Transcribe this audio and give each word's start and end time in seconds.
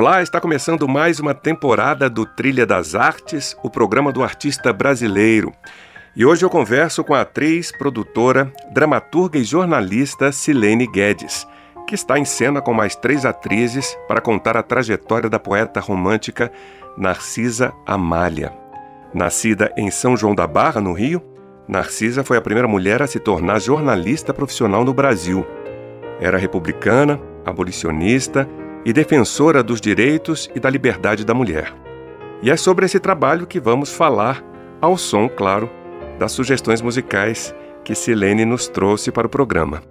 Olá, 0.00 0.22
está 0.22 0.40
começando 0.40 0.86
mais 0.86 1.18
uma 1.18 1.34
temporada 1.34 2.08
do 2.08 2.24
Trilha 2.24 2.64
das 2.64 2.94
Artes, 2.94 3.56
o 3.64 3.68
programa 3.68 4.12
do 4.12 4.22
artista 4.22 4.72
brasileiro. 4.72 5.52
E 6.14 6.24
hoje 6.24 6.44
eu 6.44 6.48
converso 6.48 7.02
com 7.02 7.14
a 7.14 7.22
atriz, 7.22 7.72
produtora, 7.76 8.52
dramaturga 8.70 9.40
e 9.40 9.42
jornalista 9.42 10.30
Silene 10.30 10.86
Guedes, 10.86 11.44
que 11.84 11.96
está 11.96 12.16
em 12.16 12.24
cena 12.24 12.60
com 12.60 12.72
mais 12.72 12.94
três 12.94 13.26
atrizes 13.26 13.98
para 14.06 14.20
contar 14.20 14.56
a 14.56 14.62
trajetória 14.62 15.28
da 15.28 15.40
poeta 15.40 15.80
romântica 15.80 16.52
Narcisa 16.96 17.72
Amália. 17.84 18.52
Nascida 19.12 19.72
em 19.76 19.90
São 19.90 20.16
João 20.16 20.32
da 20.32 20.46
Barra, 20.46 20.80
no 20.80 20.92
Rio, 20.92 21.20
Narcisa 21.66 22.22
foi 22.22 22.36
a 22.36 22.40
primeira 22.40 22.68
mulher 22.68 23.02
a 23.02 23.08
se 23.08 23.18
tornar 23.18 23.60
jornalista 23.60 24.32
profissional 24.32 24.84
no 24.84 24.94
Brasil. 24.94 25.44
Era 26.20 26.38
republicana, 26.38 27.20
abolicionista 27.44 28.48
e 28.88 28.92
defensora 28.94 29.62
dos 29.62 29.82
direitos 29.82 30.50
e 30.54 30.58
da 30.58 30.70
liberdade 30.70 31.22
da 31.22 31.34
mulher. 31.34 31.74
E 32.42 32.50
é 32.50 32.56
sobre 32.56 32.86
esse 32.86 32.98
trabalho 32.98 33.46
que 33.46 33.60
vamos 33.60 33.94
falar, 33.94 34.42
ao 34.80 34.96
som, 34.96 35.28
claro, 35.28 35.68
das 36.18 36.32
sugestões 36.32 36.80
musicais 36.80 37.54
que 37.84 37.94
Silene 37.94 38.46
nos 38.46 38.66
trouxe 38.66 39.12
para 39.12 39.26
o 39.26 39.30
programa. 39.30 39.82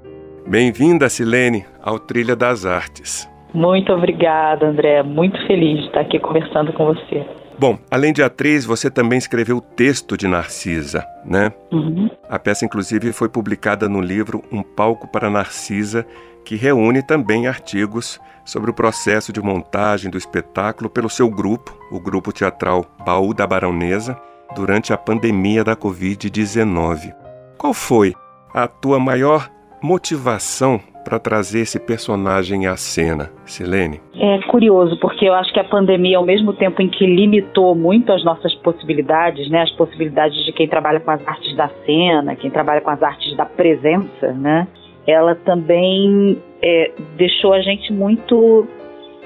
Bem-vinda, 0.47 1.07
Silene, 1.09 1.63
ao 1.79 1.99
Trilha 1.99 2.35
das 2.35 2.65
Artes. 2.65 3.29
Muito 3.53 3.93
obrigada, 3.93 4.65
André. 4.65 5.03
Muito 5.03 5.37
feliz 5.45 5.81
de 5.81 5.85
estar 5.85 6.01
aqui 6.01 6.17
conversando 6.19 6.73
com 6.73 6.87
você. 6.87 7.23
Bom, 7.59 7.77
além 7.91 8.11
de 8.11 8.23
atriz, 8.23 8.65
você 8.65 8.89
também 8.89 9.19
escreveu 9.19 9.57
o 9.57 9.61
texto 9.61 10.17
de 10.17 10.27
Narcisa, 10.27 11.05
né? 11.23 11.51
Uhum. 11.71 12.09
A 12.27 12.39
peça, 12.39 12.65
inclusive, 12.65 13.13
foi 13.13 13.29
publicada 13.29 13.87
no 13.87 14.01
livro 14.01 14.43
Um 14.51 14.63
Palco 14.63 15.07
para 15.07 15.29
Narcisa, 15.29 16.03
que 16.43 16.55
reúne 16.55 17.05
também 17.05 17.45
artigos 17.45 18.19
sobre 18.47 18.71
o 18.71 18.73
processo 18.73 19.33
de 19.33 19.41
montagem 19.41 20.09
do 20.09 20.17
espetáculo 20.17 20.89
pelo 20.89 21.09
seu 21.09 21.29
grupo, 21.29 21.77
o 21.91 21.99
grupo 21.99 22.31
teatral 22.31 22.85
Baú 23.05 23.33
da 23.33 23.45
Baronesa, 23.45 24.17
durante 24.55 24.93
a 24.93 24.97
pandemia 24.97 25.63
da 25.63 25.75
Covid-19. 25.75 27.13
Qual 27.57 27.73
foi 27.73 28.13
a 28.53 28.67
tua 28.67 28.97
maior 28.97 29.49
motivação 29.83 30.79
para 31.03 31.19
trazer 31.19 31.59
esse 31.59 31.79
personagem 31.79 32.67
à 32.67 32.75
cena, 32.75 33.31
Silene? 33.45 34.01
É 34.15 34.39
curioso, 34.49 34.97
porque 34.99 35.25
eu 35.25 35.33
acho 35.33 35.53
que 35.53 35.59
a 35.59 35.63
pandemia, 35.63 36.17
ao 36.17 36.25
mesmo 36.25 36.53
tempo 36.53 36.81
em 36.81 36.89
que 36.89 37.05
limitou 37.05 37.75
muito 37.75 38.11
as 38.11 38.23
nossas 38.23 38.53
possibilidades, 38.55 39.49
né, 39.49 39.61
as 39.61 39.71
possibilidades 39.71 40.43
de 40.45 40.51
quem 40.51 40.67
trabalha 40.67 40.99
com 40.99 41.11
as 41.11 41.25
artes 41.25 41.55
da 41.55 41.69
cena, 41.85 42.35
quem 42.35 42.49
trabalha 42.49 42.81
com 42.81 42.89
as 42.89 43.01
artes 43.01 43.35
da 43.37 43.45
presença, 43.45 44.33
né, 44.33 44.67
ela 45.07 45.35
também 45.35 46.37
é, 46.61 46.91
deixou 47.15 47.53
a 47.53 47.61
gente 47.61 47.93
muito 47.93 48.67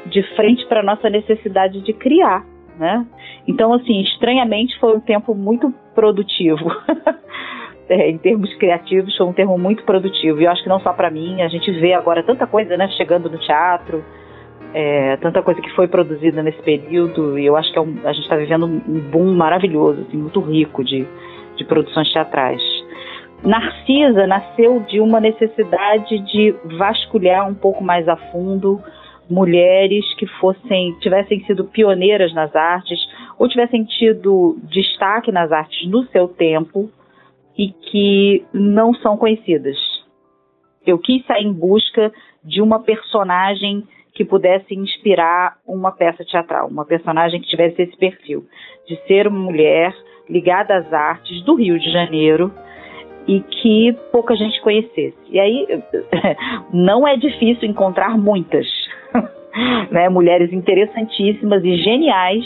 de 0.05 0.21
frente 0.35 0.65
para 0.67 0.83
nossa 0.83 1.09
necessidade 1.09 1.81
de 1.81 1.93
criar, 1.93 2.45
né? 2.77 3.05
Então, 3.47 3.73
assim, 3.73 4.01
estranhamente 4.01 4.79
foi 4.79 4.95
um 4.95 4.99
tempo 4.99 5.33
muito 5.33 5.73
produtivo. 5.95 6.71
é, 7.89 8.09
em 8.09 8.17
termos 8.17 8.53
criativos, 8.55 9.15
foi 9.17 9.25
um 9.25 9.33
termo 9.33 9.57
muito 9.57 9.83
produtivo. 9.83 10.39
E 10.39 10.45
eu 10.45 10.51
acho 10.51 10.63
que 10.63 10.69
não 10.69 10.79
só 10.79 10.93
para 10.93 11.09
mim, 11.09 11.41
a 11.41 11.47
gente 11.47 11.71
vê 11.71 11.93
agora 11.93 12.23
tanta 12.23 12.45
coisa, 12.45 12.77
né, 12.77 12.87
chegando 12.89 13.29
no 13.29 13.37
teatro, 13.39 14.03
é, 14.73 15.17
tanta 15.17 15.41
coisa 15.41 15.61
que 15.61 15.69
foi 15.71 15.87
produzida 15.87 16.41
nesse 16.43 16.61
período. 16.61 17.37
E 17.37 17.45
eu 17.45 17.55
acho 17.55 17.71
que 17.71 17.77
é 17.77 17.81
um, 17.81 17.95
a 18.05 18.13
gente 18.13 18.23
está 18.23 18.35
vivendo 18.35 18.65
um 18.65 18.99
boom 19.11 19.35
maravilhoso, 19.35 20.01
assim, 20.01 20.17
muito 20.17 20.39
rico 20.41 20.83
de, 20.83 21.05
de 21.57 21.65
produções 21.65 22.11
teatrais. 22.11 22.61
Narcisa 23.43 24.27
nasceu 24.27 24.81
de 24.81 24.99
uma 24.99 25.19
necessidade 25.19 26.19
de 26.19 26.51
vasculhar 26.77 27.47
um 27.49 27.55
pouco 27.55 27.83
mais 27.83 28.07
a 28.07 28.15
fundo 28.15 28.79
mulheres 29.27 30.05
que 30.15 30.27
fossem 30.39 30.93
tivessem 30.99 31.43
sido 31.45 31.65
pioneiras 31.65 32.33
nas 32.33 32.55
artes 32.55 32.99
ou 33.39 33.47
tivessem 33.47 33.83
tido 33.83 34.59
destaque 34.63 35.31
nas 35.31 35.51
artes 35.51 35.89
no 35.89 36.05
seu 36.07 36.27
tempo 36.27 36.91
e 37.57 37.69
que 37.69 38.45
não 38.53 38.93
são 38.93 39.17
conhecidas. 39.17 39.77
Eu 40.85 40.99
quis 40.99 41.25
sair 41.25 41.45
em 41.45 41.53
busca 41.53 42.11
de 42.43 42.61
uma 42.61 42.79
personagem 42.79 43.87
que 44.13 44.23
pudesse 44.23 44.75
inspirar 44.75 45.57
uma 45.65 45.91
peça 45.91 46.23
teatral, 46.25 46.67
uma 46.67 46.85
personagem 46.85 47.41
que 47.41 47.47
tivesse 47.47 47.81
esse 47.81 47.97
perfil 47.97 48.45
de 48.87 48.95
ser 49.07 49.27
uma 49.27 49.39
mulher 49.39 49.95
ligada 50.29 50.75
às 50.75 50.93
artes 50.93 51.41
do 51.43 51.55
Rio 51.55 51.79
de 51.79 51.91
Janeiro 51.91 52.51
e 53.31 53.39
que 53.39 53.93
pouca 54.11 54.35
gente 54.35 54.59
conhecesse. 54.59 55.17
E 55.29 55.39
aí 55.39 55.65
não 56.73 57.07
é 57.07 57.15
difícil 57.15 57.69
encontrar 57.69 58.17
muitas, 58.17 58.67
né, 59.89 60.09
mulheres 60.09 60.51
interessantíssimas 60.51 61.63
e 61.63 61.77
geniais 61.77 62.43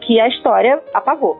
que 0.00 0.18
a 0.18 0.26
história 0.26 0.82
apagou. 0.92 1.38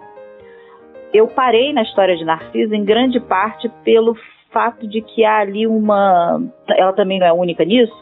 Eu 1.13 1.27
parei 1.27 1.73
na 1.73 1.83
história 1.83 2.17
de 2.17 2.25
Narcisa 2.25 2.77
em 2.77 2.85
grande 2.85 3.19
parte 3.19 3.69
pelo 3.85 4.17
fato 4.53 4.87
de 4.87 5.01
que 5.01 5.25
há 5.25 5.39
ali 5.39 5.67
uma. 5.67 6.41
Ela 6.69 6.93
também 6.93 7.19
não 7.19 7.27
é 7.27 7.33
única 7.33 7.65
nisso, 7.65 7.95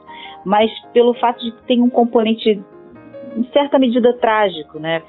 mas 0.45 0.71
pelo 0.93 1.15
fato 1.15 1.43
de 1.43 1.53
que 1.53 1.63
tem 1.63 1.81
um 1.81 1.89
componente, 1.89 2.63
em 3.35 3.45
certa 3.51 3.79
medida, 3.79 4.13
trágico, 4.19 4.79
né? 4.79 5.03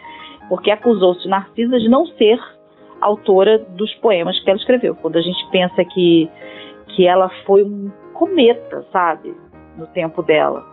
Porque 0.48 0.72
acusou-se 0.72 1.28
Narcisa 1.28 1.78
de 1.78 1.90
não 1.90 2.06
ser 2.06 2.40
autora 3.04 3.60
dos 3.60 3.94
poemas 3.96 4.40
que 4.40 4.50
ela 4.50 4.60
escreveu. 4.60 4.96
Quando 4.96 5.18
a 5.18 5.22
gente 5.22 5.50
pensa 5.52 5.84
que, 5.86 6.30
que 6.90 7.08
ela 7.08 7.30
foi 7.46 7.64
um 7.64 7.92
cometa, 8.14 8.86
sabe, 8.92 9.36
no 9.78 9.88
tempo 9.88 10.22
dela, 10.22 10.64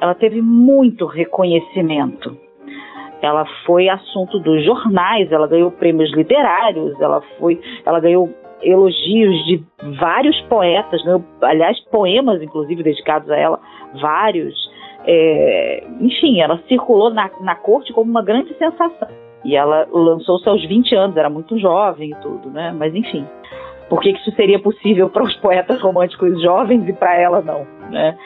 ela 0.00 0.14
teve 0.14 0.40
muito 0.40 1.06
reconhecimento. 1.06 2.36
Ela 3.20 3.44
foi 3.66 3.88
assunto 3.88 4.38
dos 4.38 4.64
jornais, 4.64 5.32
ela 5.32 5.48
ganhou 5.48 5.72
prêmios 5.72 6.12
literários, 6.12 7.00
ela 7.00 7.20
foi, 7.38 7.60
ela 7.84 7.98
ganhou 7.98 8.32
elogios 8.62 9.44
de 9.46 9.62
vários 9.98 10.40
poetas, 10.42 11.00
aliás, 11.42 11.78
poemas 11.90 12.42
inclusive 12.42 12.82
dedicados 12.82 13.30
a 13.30 13.36
ela, 13.36 13.60
vários. 14.00 14.54
É, 15.04 15.84
enfim, 16.00 16.40
ela 16.40 16.58
circulou 16.68 17.10
na, 17.10 17.30
na 17.40 17.54
corte 17.54 17.92
como 17.92 18.10
uma 18.10 18.22
grande 18.22 18.54
sensação. 18.56 19.08
E 19.44 19.56
ela 19.56 19.86
lançou-se 19.92 20.48
aos 20.48 20.66
20 20.66 20.94
anos, 20.94 21.16
era 21.16 21.30
muito 21.30 21.58
jovem 21.58 22.10
e 22.10 22.14
tudo, 22.16 22.50
né? 22.50 22.74
Mas 22.76 22.94
enfim, 22.94 23.26
por 23.88 24.00
que, 24.00 24.10
isso 24.10 24.30
seria 24.32 24.58
possível 24.58 25.08
para 25.08 25.22
os 25.22 25.34
poetas 25.36 25.80
românticos 25.80 26.40
jovens 26.42 26.86
e 26.88 26.92
para 26.92 27.14
ela 27.16 27.40
não, 27.40 27.66
né? 27.90 28.16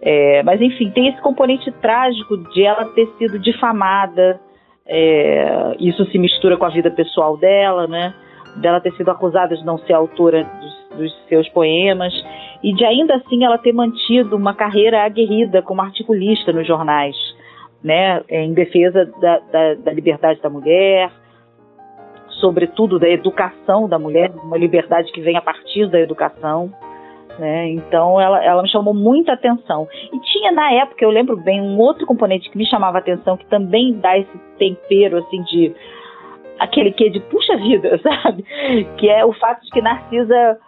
É, 0.00 0.42
mas 0.42 0.60
enfim, 0.60 0.90
tem 0.90 1.08
esse 1.08 1.20
componente 1.20 1.70
trágico 1.80 2.36
de 2.52 2.64
ela 2.64 2.86
ter 2.86 3.06
sido 3.18 3.38
difamada, 3.38 4.40
é, 4.86 5.76
isso 5.78 6.04
se 6.06 6.18
mistura 6.18 6.56
com 6.56 6.64
a 6.64 6.70
vida 6.70 6.90
pessoal 6.90 7.36
dela, 7.36 7.86
né? 7.86 8.12
Dela 8.56 8.80
ter 8.80 8.92
sido 8.94 9.10
acusada 9.10 9.56
de 9.56 9.64
não 9.64 9.78
ser 9.78 9.92
autora 9.92 10.42
dos, 10.42 10.98
dos 10.98 11.28
seus 11.28 11.48
poemas 11.50 12.12
e 12.62 12.74
de 12.74 12.84
ainda 12.84 13.14
assim 13.14 13.44
ela 13.44 13.58
ter 13.58 13.72
mantido 13.72 14.36
uma 14.36 14.54
carreira 14.54 15.04
aguerrida 15.04 15.62
como 15.62 15.82
articulista 15.82 16.52
nos 16.52 16.66
jornais 16.66 17.16
né, 17.82 18.22
em 18.28 18.52
defesa 18.54 19.06
da, 19.20 19.38
da, 19.38 19.74
da 19.74 19.92
liberdade 19.92 20.40
da 20.40 20.48
mulher, 20.48 21.10
sobretudo 22.40 22.98
da 22.98 23.08
educação 23.08 23.88
da 23.88 23.98
mulher, 23.98 24.30
uma 24.44 24.58
liberdade 24.58 25.12
que 25.12 25.20
vem 25.20 25.36
a 25.36 25.42
partir 25.42 25.88
da 25.88 26.00
educação. 26.00 26.72
Né? 27.38 27.70
Então 27.70 28.20
ela, 28.20 28.44
ela 28.44 28.62
me 28.62 28.68
chamou 28.68 28.92
muita 28.92 29.32
atenção. 29.32 29.88
E 30.12 30.20
tinha 30.20 30.52
na 30.52 30.72
época, 30.72 31.04
eu 31.04 31.10
lembro 31.10 31.36
bem, 31.36 31.60
um 31.60 31.78
outro 31.78 32.06
componente 32.06 32.50
que 32.50 32.58
me 32.58 32.66
chamava 32.66 32.98
atenção, 32.98 33.36
que 33.36 33.46
também 33.46 33.94
dá 33.94 34.18
esse 34.18 34.38
tempero 34.58 35.18
assim 35.18 35.42
de 35.44 35.74
aquele 36.58 36.92
que 36.92 37.10
de 37.10 37.20
puxa 37.20 37.56
vida, 37.56 37.98
sabe? 38.02 38.44
Que 38.98 39.08
é 39.08 39.24
o 39.24 39.32
fato 39.32 39.62
de 39.62 39.70
que 39.70 39.80
Narcisa 39.80 40.58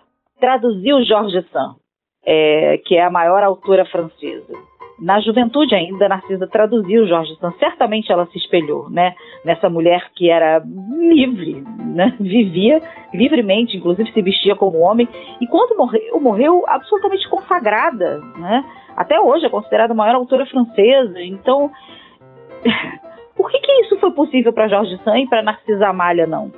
traduziu 0.40 1.02
George 1.04 1.42
Sand, 1.52 1.76
é, 2.24 2.78
que 2.78 2.96
é 2.96 3.04
a 3.04 3.10
maior 3.10 3.42
autora 3.42 3.84
francesa. 3.84 4.54
Na 4.98 5.20
juventude 5.20 5.74
ainda, 5.74 6.08
Narcisa 6.08 6.46
traduziu 6.46 7.06
Jorge 7.06 7.36
Sand. 7.36 7.54
Certamente 7.58 8.12
ela 8.12 8.26
se 8.26 8.38
espelhou, 8.38 8.88
né? 8.88 9.14
Nessa 9.44 9.68
mulher 9.68 10.10
que 10.14 10.30
era 10.30 10.62
livre, 10.98 11.64
né? 11.84 12.14
Vivia 12.20 12.80
livremente, 13.12 13.76
inclusive 13.76 14.12
se 14.12 14.22
vestia 14.22 14.54
como 14.54 14.78
homem. 14.78 15.08
E 15.40 15.46
quando 15.46 15.76
morreu, 15.76 16.20
morreu 16.20 16.64
absolutamente 16.68 17.28
consagrada, 17.28 18.20
né? 18.36 18.64
Até 18.96 19.20
hoje 19.20 19.46
é 19.46 19.50
considerada 19.50 19.92
a 19.92 19.96
maior 19.96 20.14
autora 20.14 20.46
francesa. 20.46 21.20
Então, 21.20 21.70
por 23.36 23.50
que, 23.50 23.58
que 23.58 23.72
isso 23.82 23.98
foi 23.98 24.12
possível 24.12 24.52
para 24.52 24.68
Jorge 24.68 24.96
Sand 25.02 25.22
e 25.22 25.28
para 25.28 25.42
Narcisa 25.42 25.88
Amália 25.88 26.26
não? 26.26 26.52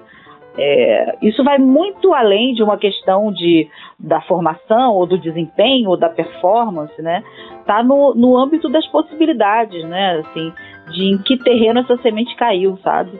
É, 0.58 1.18
isso 1.22 1.44
vai 1.44 1.58
muito 1.58 2.14
além 2.14 2.54
de 2.54 2.62
uma 2.62 2.78
questão 2.78 3.30
de, 3.30 3.68
da 3.98 4.20
formação 4.22 4.94
ou 4.94 5.06
do 5.06 5.18
desempenho 5.18 5.90
ou 5.90 5.96
da 5.96 6.08
performance, 6.08 7.00
né? 7.02 7.22
Está 7.60 7.82
no, 7.82 8.14
no 8.14 8.36
âmbito 8.36 8.68
das 8.68 8.86
possibilidades, 8.86 9.84
né? 9.84 10.20
Assim, 10.20 10.52
de 10.92 11.04
em 11.04 11.18
que 11.18 11.36
terreno 11.36 11.80
essa 11.80 11.96
semente 11.98 12.34
caiu, 12.36 12.78
sabe? 12.78 13.12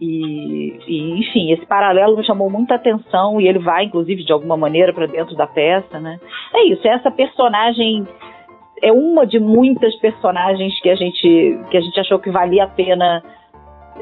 E, 0.00 0.78
e, 0.86 1.20
enfim, 1.20 1.52
esse 1.52 1.64
paralelo 1.66 2.16
me 2.16 2.24
chamou 2.24 2.50
muita 2.50 2.74
atenção 2.74 3.40
e 3.40 3.48
ele 3.48 3.58
vai, 3.58 3.84
inclusive, 3.84 4.24
de 4.24 4.32
alguma 4.32 4.56
maneira 4.56 4.92
para 4.92 5.06
dentro 5.06 5.34
da 5.34 5.46
peça, 5.46 5.98
né? 6.00 6.18
É 6.54 6.64
isso, 6.64 6.86
é 6.86 6.90
essa 6.90 7.10
personagem 7.10 8.06
é 8.82 8.92
uma 8.92 9.26
de 9.26 9.38
muitas 9.38 9.94
personagens 9.96 10.78
que 10.80 10.90
a 10.90 10.94
gente 10.94 11.58
que 11.70 11.76
a 11.76 11.80
gente 11.80 11.98
achou 11.98 12.18
que 12.18 12.30
valia 12.30 12.64
a 12.64 12.68
pena 12.68 13.22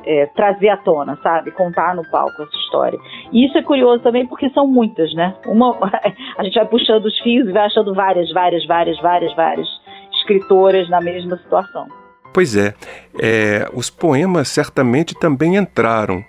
é, 0.05 0.27
trazer 0.27 0.69
à 0.69 0.77
tona, 0.77 1.19
sabe? 1.23 1.51
Contar 1.51 1.95
no 1.95 2.09
palco 2.11 2.43
essa 2.43 2.57
história. 2.57 2.99
E 3.33 3.47
isso 3.47 3.57
é 3.57 3.63
curioso 3.63 4.03
também 4.03 4.27
porque 4.27 4.49
são 4.51 4.67
muitas, 4.67 5.13
né? 5.15 5.35
Uma, 5.47 5.77
a 6.39 6.45
gente 6.45 6.55
vai 6.55 6.67
puxando 6.67 7.07
os 7.07 7.19
fios 7.21 7.49
e 7.49 7.53
vai 7.53 7.67
achando 7.67 7.95
várias, 7.95 8.33
várias, 8.33 8.67
várias, 8.67 9.01
várias, 9.01 9.35
várias 9.35 9.69
escritoras 10.15 10.89
na 10.89 11.01
mesma 11.01 11.37
situação. 11.37 11.87
Pois 12.33 12.57
é, 12.57 12.75
é 13.21 13.69
os 13.73 13.91
poemas 13.91 14.49
certamente 14.49 15.15
também 15.15 15.57
entraram 15.57 16.25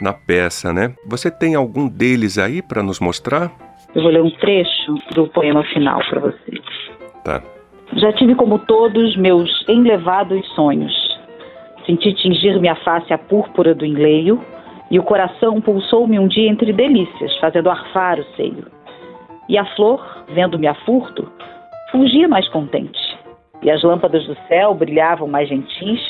na 0.00 0.12
peça, 0.12 0.72
né? 0.72 0.94
Você 1.06 1.30
tem 1.30 1.54
algum 1.54 1.88
deles 1.88 2.36
aí 2.36 2.60
para 2.60 2.82
nos 2.82 3.00
mostrar? 3.00 3.50
Eu 3.94 4.02
vou 4.02 4.10
ler 4.10 4.22
um 4.22 4.30
trecho 4.30 4.94
do 5.14 5.26
poema 5.28 5.64
final 5.64 6.00
para 6.10 6.20
você. 6.20 6.60
Tá. 7.24 7.42
Já 7.94 8.12
tive 8.12 8.34
como 8.34 8.58
todos 8.58 9.16
meus 9.16 9.64
enlevados 9.68 10.46
sonhos 10.54 11.05
Senti 11.86 12.12
tingir-me 12.14 12.68
a 12.68 12.74
face 12.74 13.12
a 13.12 13.18
púrpura 13.18 13.72
do 13.72 13.86
enleio, 13.86 14.44
e 14.90 14.98
o 14.98 15.04
coração 15.04 15.60
pulsou-me 15.60 16.18
um 16.18 16.26
dia 16.26 16.50
entre 16.50 16.72
delícias, 16.72 17.36
fazendo 17.38 17.70
arfar 17.70 18.18
o 18.18 18.24
seio. 18.36 18.66
E 19.48 19.56
a 19.56 19.64
flor, 19.76 20.04
vendo-me 20.28 20.66
a 20.66 20.74
furto, 20.74 21.30
fugia 21.92 22.26
mais 22.26 22.48
contente. 22.48 22.98
E 23.62 23.70
as 23.70 23.82
lâmpadas 23.84 24.26
do 24.26 24.36
céu 24.48 24.74
brilhavam 24.74 25.28
mais 25.28 25.48
gentis, 25.48 26.00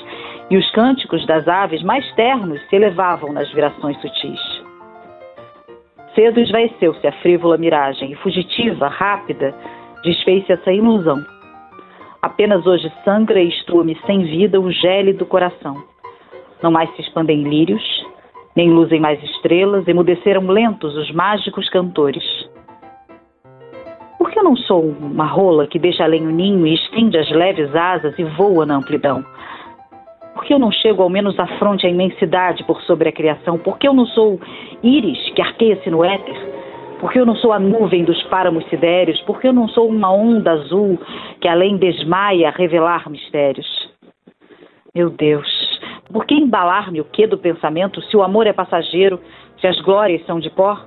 e 0.51 0.57
os 0.57 0.71
cânticos 0.71 1.27
das 1.27 1.47
aves 1.47 1.83
mais 1.83 2.11
ternos 2.15 2.61
se 2.69 2.77
elevavam 2.77 3.33
nas 3.33 3.51
virações 3.53 4.01
sutis. 4.01 4.41
Cedo 6.15 6.41
esvaeceu-se 6.41 7.07
a 7.07 7.13
frívola 7.21 7.59
miragem, 7.59 8.13
e 8.13 8.15
fugitiva, 8.17 8.89
rápida, 8.89 9.55
desfez-se 10.03 10.53
essa 10.53 10.73
ilusão 10.73 11.23
Apenas 12.23 12.67
hoje 12.67 12.91
sangra 13.05 13.41
e 13.41 13.49
estua-me 13.49 13.97
sem 14.07 14.25
vida 14.25 14.61
o 14.61 14.71
gélido 14.71 15.27
coração. 15.27 15.77
Não 16.63 16.71
mais 16.71 16.95
se 16.97 17.03
expandem 17.03 17.43
lírios, 17.43 17.83
nem 18.57 18.71
luzem 18.71 18.99
mais 18.99 19.23
estrelas, 19.23 19.87
emudeceram 19.87 20.47
lentos 20.47 20.97
os 20.97 21.11
mágicos 21.13 21.69
cantores. 21.69 22.25
Por 24.19 24.31
que 24.31 24.39
eu 24.39 24.45
não 24.45 24.57
sou 24.57 24.83
uma 24.83 25.27
rola 25.27 25.67
que 25.67 25.79
deixa 25.79 26.05
além 26.05 26.27
o 26.27 26.31
ninho 26.31 26.67
e 26.67 26.75
estende 26.75 27.19
as 27.19 27.31
leves 27.31 27.75
asas 27.75 28.19
e 28.19 28.25
voa 28.25 28.65
na 28.65 28.77
amplidão? 28.77 29.25
Por 30.35 30.45
que 30.45 30.55
eu 30.55 30.59
não 30.59 30.73
chego 30.73 31.03
ao 31.03 31.11
menos 31.11 31.39
à 31.39 31.47
fronte 31.59 31.87
à 31.87 31.91
imensidade 31.91 32.65
por 32.65 32.81
sobre 32.83 33.09
a 33.09 33.13
criação? 33.13 33.59
Por 33.59 33.79
que 33.79 33.87
eu 33.87 33.95
não 33.95 34.07
sou 34.07 34.41
íris 34.83 35.31
que 35.31 35.43
arqueia-se 35.43 35.91
no 35.91 36.05
éter? 36.05 36.37
Porque 37.01 37.19
eu 37.19 37.27
não 37.27 37.37
sou 37.37 37.53
a 37.53 37.59
nuvem 37.59 38.05
dos 38.05 38.23
páramos 38.25 38.67
sidéreos, 38.69 39.21
porque 39.23 39.49
eu 39.49 39.53
não 39.53 39.69
sou 39.69 39.89
uma 39.89 40.11
onda 40.11 40.53
azul 40.53 40.99
que 41.41 41.49
além 41.49 41.77
desmaia 41.77 42.51
revelar 42.51 43.09
mistérios. 43.11 43.67
Meu 44.95 45.11
Deus, 45.11 45.47
por 46.11 46.25
que 46.25 46.35
embalar-me 46.35 47.01
o 47.01 47.05
que 47.05 47.27
do 47.27 47.37
pensamento 47.37 48.01
se 48.03 48.17
o 48.17 48.23
amor 48.23 48.47
é 48.47 48.53
passageiro, 48.53 49.21
se 49.61 49.67
as 49.67 49.79
glórias 49.81 50.25
são 50.25 50.41
de 50.41 50.49
pó? 50.49 50.79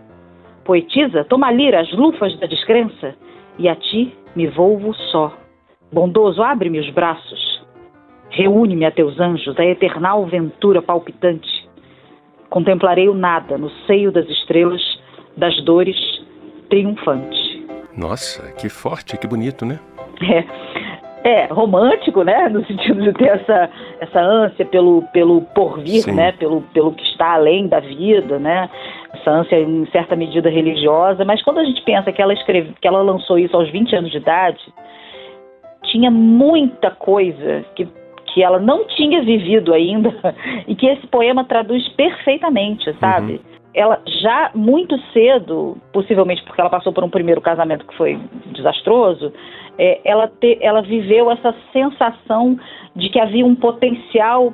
Poetisa, 0.66 1.24
toma 1.26 1.52
lira 1.52 1.80
as 1.80 1.92
lufas 1.92 2.38
da 2.40 2.48
descrença, 2.48 3.16
e 3.60 3.70
a 3.70 3.76
ti 3.76 4.14
me 4.36 4.48
volvo 4.48 4.94
só. 5.12 5.34
Bondoso, 5.92 6.42
abre-me 6.42 6.80
os 6.80 6.90
braços. 6.90 7.64
Reúne-me 8.32 8.86
a 8.86 8.92
teus 8.92 9.20
anjos, 9.20 9.60
a 9.60 9.66
eternal 9.66 10.26
ventura 10.26 10.82
palpitante. 10.82 11.68
Contemplarei 12.50 13.10
o 13.10 13.14
nada 13.14 13.58
no 13.58 13.70
seio 13.86 14.12
das 14.12 14.28
estrelas 14.28 14.99
das 15.40 15.60
dores 15.64 15.98
triunfante. 16.70 17.66
Nossa, 17.98 18.54
que 18.54 18.70
forte, 18.70 19.18
que 19.18 19.28
bonito, 19.28 19.66
né? 19.66 19.80
É, 21.24 21.42
é 21.44 21.46
romântico, 21.48 22.24
né? 22.24 22.50
No 22.50 22.66
sentido 22.66 23.02
de 23.02 23.14
ter 23.14 23.30
essa, 23.30 23.70
essa 24.00 24.22
ânsia 24.22 24.66
pelo, 24.66 25.02
pelo 25.14 25.42
porvir, 25.42 26.04
Sim. 26.04 26.12
né? 26.14 26.34
Pelo, 26.34 26.62
pelo 26.74 26.92
que 26.92 27.04
está 27.04 27.34
além 27.34 27.68
da 27.68 27.80
vida, 27.80 28.38
né? 28.38 28.70
Essa 29.14 29.32
ânsia 29.32 29.60
em 29.60 29.86
certa 29.88 30.16
medida 30.16 30.50
religiosa. 30.50 31.26
Mas 31.26 31.42
quando 31.42 31.60
a 31.60 31.64
gente 31.64 31.82
pensa 31.84 32.12
que 32.12 32.22
ela 32.22 32.34
escreve, 32.34 32.74
que 32.80 32.88
ela 32.88 33.02
lançou 33.02 33.40
isso 33.40 33.56
aos 33.56 33.70
20 33.72 33.96
anos 33.96 34.12
de 34.12 34.18
idade, 34.18 34.62
tinha 35.84 36.12
muita 36.12 36.92
coisa 36.92 37.66
que 37.76 37.88
que 38.32 38.44
ela 38.44 38.60
não 38.60 38.86
tinha 38.86 39.24
vivido 39.24 39.74
ainda 39.74 40.14
e 40.68 40.76
que 40.76 40.86
esse 40.86 41.08
poema 41.08 41.44
traduz 41.44 41.90
perfeitamente, 41.90 42.96
sabe? 43.00 43.34
Uhum 43.34 43.49
ela 43.74 44.02
já 44.22 44.52
muito 44.56 44.98
cedo, 45.14 45.78
possivelmente 45.94 46.44
porque 46.44 46.60
ela 46.60 46.70
passou 46.70 46.92
por 46.92 47.04
um 47.04 47.10
primeiro 47.10 47.42
casamento 47.42 47.86
que 47.86 47.96
foi 47.96 48.20
desastroso, 48.48 49.32
é, 49.78 50.02
ela, 50.04 50.28
te, 50.28 50.58
ela 50.62 50.82
viveu 50.82 51.32
essa 51.32 51.56
sensação 51.72 52.60
de 52.96 53.10
que 53.10 53.20
havia 53.20 53.46
um 53.46 53.56
potencial 53.56 54.54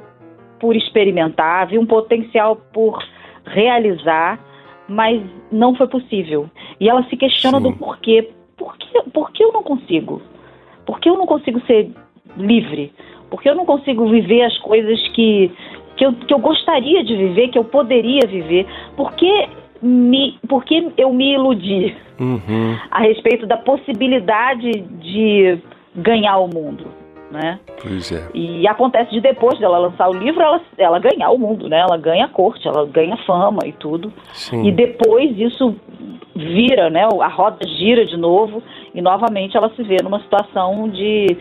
por 0.60 0.76
experimentar, 0.76 1.64
havia 1.64 1.80
um 1.80 1.86
potencial 1.86 2.58
por 2.74 3.04
realizar, 3.46 4.40
mas 4.88 5.22
não 5.52 5.76
foi 5.76 5.88
possível. 5.88 6.50
E 6.80 6.90
ela 6.90 7.04
se 7.06 7.18
questiona 7.18 7.58
Sim. 7.58 7.64
do 7.64 7.78
porquê. 7.78 8.30
Por 8.58 8.78
que, 8.78 9.10
por 9.12 9.32
que 9.32 9.44
eu 9.44 9.52
não 9.52 9.64
consigo? 9.64 10.22
Por 10.86 11.00
que 11.00 11.10
eu 11.10 11.18
não 11.18 11.26
consigo 11.26 11.60
ser 11.62 11.92
livre? 12.38 12.94
Por 13.30 13.42
que 13.42 13.50
eu 13.50 13.56
não 13.56 13.66
consigo 13.66 14.08
viver 14.08 14.44
as 14.44 14.58
coisas 14.60 15.02
que, 15.10 15.52
que 15.96 16.06
eu, 16.06 16.14
que 16.14 16.34
eu 16.34 16.40
gostaria 16.40 17.04
de 17.04 17.16
viver, 17.16 17.50
que 17.50 17.58
eu 17.58 17.64
poderia 17.64 18.28
viver, 18.28 18.66
porque 18.96 19.48
me, 19.82 20.38
porque 20.48 20.92
eu 20.98 21.14
me 21.14 21.34
iludi 21.34 21.96
uhum. 22.20 22.78
a 22.92 23.02
respeito 23.02 23.46
da 23.46 23.58
possibilidade 23.58 24.72
de 24.72 25.58
ganhar 25.96 26.38
o 26.38 26.48
mundo, 26.48 26.88
né? 27.32 27.60
Pois 27.82 28.12
é. 28.12 28.28
E 28.34 28.68
acontece 28.68 29.12
de 29.12 29.22
depois 29.22 29.58
dela 29.60 29.78
lançar 29.78 30.10
o 30.10 30.14
livro, 30.14 30.42
ela, 30.42 30.62
ela 30.78 31.00
ganhar 31.00 31.30
o 31.32 31.38
mundo, 31.38 31.70
né? 31.70 31.80
Ela 31.80 31.98
ganha 31.98 32.28
corte, 32.28 32.68
ela 32.68 32.86
ganha 32.86 33.18
fama 33.26 33.60
e 33.66 33.72
tudo. 33.74 34.12
Sim. 34.34 34.66
E 34.66 34.72
depois 34.72 35.38
isso 35.38 35.76
vira, 36.36 36.90
né? 36.90 37.08
A 37.22 37.28
roda 37.28 37.66
gira 37.66 38.06
de 38.06 38.18
novo 38.18 38.62
e 38.94 39.02
novamente 39.02 39.56
ela 39.56 39.70
se 39.76 39.84
vê 39.84 39.98
numa 40.04 40.20
situação 40.20 40.90
de 40.90 41.38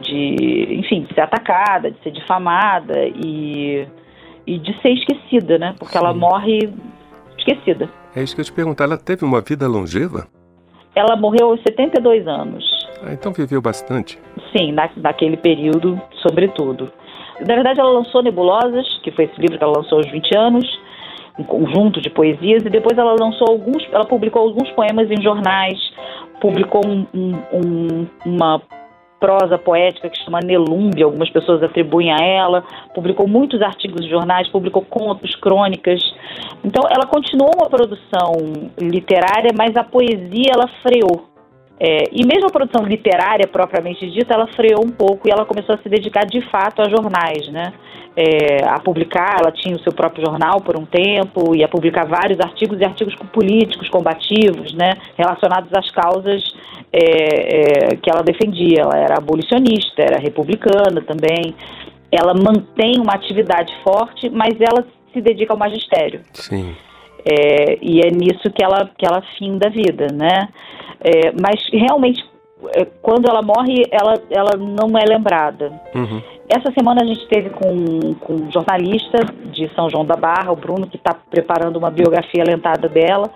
de, 0.00 0.66
enfim, 0.78 1.02
de 1.02 1.14
ser 1.14 1.22
atacada, 1.22 1.90
de 1.90 1.98
ser 2.02 2.10
difamada 2.10 3.06
e, 3.06 3.86
e 4.46 4.58
de 4.58 4.80
ser 4.80 4.90
esquecida, 4.90 5.58
né? 5.58 5.74
Porque 5.78 5.92
Sim. 5.92 6.04
ela 6.04 6.14
morre 6.14 6.70
esquecida. 7.38 7.88
É 8.14 8.22
isso 8.22 8.34
que 8.34 8.40
eu 8.40 8.44
te 8.44 8.52
perguntar, 8.52 8.84
ela 8.84 8.98
teve 8.98 9.24
uma 9.24 9.40
vida 9.40 9.66
longeva? 9.66 10.26
Ela 10.94 11.16
morreu 11.16 11.50
aos 11.50 11.60
72 11.62 12.26
anos. 12.26 12.64
Ah, 13.02 13.12
então 13.12 13.32
viveu 13.32 13.60
bastante. 13.60 14.18
Sim, 14.56 14.72
na, 14.72 14.88
naquele 14.96 15.36
período, 15.36 16.00
sobretudo. 16.22 16.90
Na 17.40 17.54
verdade, 17.54 17.80
ela 17.80 17.90
lançou 17.90 18.22
Nebulosas, 18.22 18.86
que 19.02 19.10
foi 19.10 19.24
esse 19.24 19.40
livro 19.40 19.58
que 19.58 19.64
ela 19.64 19.76
lançou 19.76 19.98
aos 19.98 20.10
20 20.10 20.36
anos, 20.36 20.80
um 21.38 21.42
conjunto 21.42 22.00
de 22.00 22.08
poesias, 22.08 22.64
e 22.64 22.70
depois 22.70 22.96
ela 22.96 23.16
lançou 23.18 23.48
alguns, 23.48 23.84
ela 23.90 24.04
publicou 24.04 24.42
alguns 24.42 24.70
poemas 24.70 25.10
em 25.10 25.20
jornais, 25.20 25.78
publicou 26.40 26.86
um, 26.86 27.04
um, 27.12 28.06
uma 28.24 28.62
prosa 29.24 29.56
poética 29.56 30.10
que 30.10 30.22
chama 30.22 30.40
Nelúmbia, 30.40 31.06
algumas 31.06 31.30
pessoas 31.30 31.62
atribuem 31.62 32.12
a 32.12 32.22
ela, 32.22 32.62
publicou 32.94 33.26
muitos 33.26 33.62
artigos 33.62 34.04
de 34.04 34.10
jornais, 34.10 34.48
publicou 34.48 34.82
contos, 34.82 35.34
crônicas. 35.36 35.98
Então 36.62 36.82
ela 36.90 37.06
continuou 37.06 37.50
uma 37.56 37.70
produção 37.70 38.32
literária, 38.78 39.50
mas 39.56 39.74
a 39.76 39.82
poesia 39.82 40.52
ela 40.52 40.68
freou. 40.82 41.33
É, 41.78 42.04
e 42.12 42.24
mesmo 42.24 42.46
a 42.46 42.52
produção 42.52 42.84
literária 42.86 43.48
propriamente 43.48 44.08
dita, 44.08 44.34
ela 44.34 44.46
freou 44.46 44.84
um 44.84 44.90
pouco 44.90 45.26
e 45.26 45.30
ela 45.30 45.44
começou 45.44 45.74
a 45.74 45.78
se 45.78 45.88
dedicar 45.88 46.24
de 46.24 46.40
fato 46.48 46.80
a 46.80 46.88
jornais, 46.88 47.48
né? 47.48 47.72
É, 48.16 48.64
a 48.68 48.78
publicar, 48.78 49.38
ela 49.40 49.50
tinha 49.50 49.74
o 49.74 49.80
seu 49.80 49.92
próprio 49.92 50.24
jornal 50.24 50.60
por 50.60 50.78
um 50.78 50.86
tempo, 50.86 51.54
e 51.54 51.64
a 51.64 51.68
publicar 51.68 52.04
vários 52.04 52.38
artigos 52.38 52.80
e 52.80 52.84
artigos 52.84 53.16
políticos, 53.32 53.88
combativos, 53.88 54.72
né? 54.72 54.92
Relacionados 55.16 55.68
às 55.74 55.90
causas 55.90 56.44
é, 56.92 57.92
é, 57.92 57.96
que 57.96 58.08
ela 58.08 58.22
defendia. 58.22 58.82
Ela 58.82 58.96
era 58.96 59.18
abolicionista, 59.18 60.00
era 60.00 60.20
republicana 60.20 61.02
também. 61.02 61.56
Ela 62.10 62.34
mantém 62.34 63.00
uma 63.00 63.14
atividade 63.14 63.74
forte, 63.82 64.30
mas 64.30 64.54
ela 64.60 64.86
se 65.12 65.20
dedica 65.20 65.52
ao 65.52 65.58
magistério. 65.58 66.20
Sim. 66.32 66.76
É, 67.24 67.78
e 67.80 68.00
é 68.00 68.10
nisso 68.10 68.50
que 68.54 68.62
ela, 68.62 68.90
que 68.98 69.06
ela 69.06 69.22
finda 69.38 69.68
a 69.68 69.70
vida, 69.70 70.08
né? 70.12 70.48
É, 71.00 71.32
mas 71.40 71.60
realmente, 71.72 72.22
é, 72.74 72.84
quando 73.00 73.28
ela 73.28 73.40
morre, 73.42 73.82
ela, 73.90 74.14
ela 74.30 74.56
não 74.56 74.96
é 74.98 75.04
lembrada. 75.04 75.72
Uhum. 75.94 76.20
Essa 76.48 76.70
semana 76.72 77.02
a 77.02 77.06
gente 77.06 77.26
teve 77.28 77.48
com, 77.50 78.14
com 78.20 78.34
um 78.34 78.52
jornalista 78.52 79.18
de 79.46 79.68
São 79.74 79.88
João 79.88 80.04
da 80.04 80.14
Barra, 80.14 80.52
o 80.52 80.56
Bruno, 80.56 80.86
que 80.86 80.96
está 80.96 81.14
preparando 81.30 81.76
uma 81.76 81.90
biografia 81.90 82.44
lentada 82.44 82.88
dela, 82.88 83.30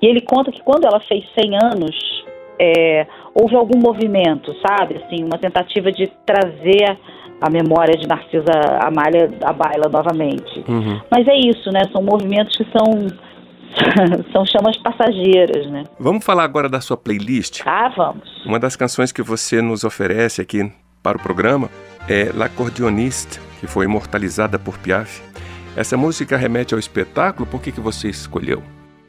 e 0.00 0.06
ele 0.06 0.20
conta 0.20 0.52
que 0.52 0.62
quando 0.62 0.84
ela 0.84 1.00
fez 1.00 1.24
100 1.34 1.56
anos, 1.56 2.24
é, 2.60 3.06
houve 3.34 3.56
algum 3.56 3.78
movimento, 3.78 4.54
sabe? 4.64 5.02
Assim, 5.02 5.24
uma 5.24 5.38
tentativa 5.38 5.90
de 5.90 6.06
trazer 6.24 6.96
a 7.42 7.50
memória 7.50 7.98
de 7.98 8.06
Narcisa 8.06 8.52
Amália 8.80 9.28
à 9.42 9.52
baila 9.52 9.88
novamente. 9.92 10.64
Uhum. 10.68 11.00
Mas 11.10 11.26
é 11.26 11.36
isso, 11.36 11.70
né? 11.70 11.82
São 11.92 12.02
movimentos 12.02 12.56
que 12.56 12.64
são 12.70 13.08
são 14.32 14.44
chamas 14.46 14.76
passageiras, 14.78 15.66
né? 15.70 15.84
Vamos 15.98 16.24
falar 16.24 16.44
agora 16.44 16.68
da 16.68 16.80
sua 16.80 16.96
playlist? 16.96 17.62
Ah, 17.66 17.90
vamos. 17.96 18.44
Uma 18.44 18.58
das 18.58 18.76
canções 18.76 19.12
que 19.12 19.22
você 19.22 19.60
nos 19.60 19.82
oferece 19.82 20.40
aqui 20.40 20.70
para 21.02 21.16
o 21.16 21.20
programa 21.20 21.68
é 22.08 22.30
L'Accordioniste, 22.34 23.40
que 23.60 23.66
foi 23.66 23.86
imortalizada 23.86 24.58
por 24.58 24.78
Piaf. 24.78 25.22
Essa 25.74 25.96
música 25.96 26.36
remete 26.36 26.74
ao 26.74 26.80
espetáculo, 26.80 27.46
por 27.46 27.62
que, 27.62 27.72
que 27.72 27.80
você 27.80 28.08
escolheu? 28.08 28.62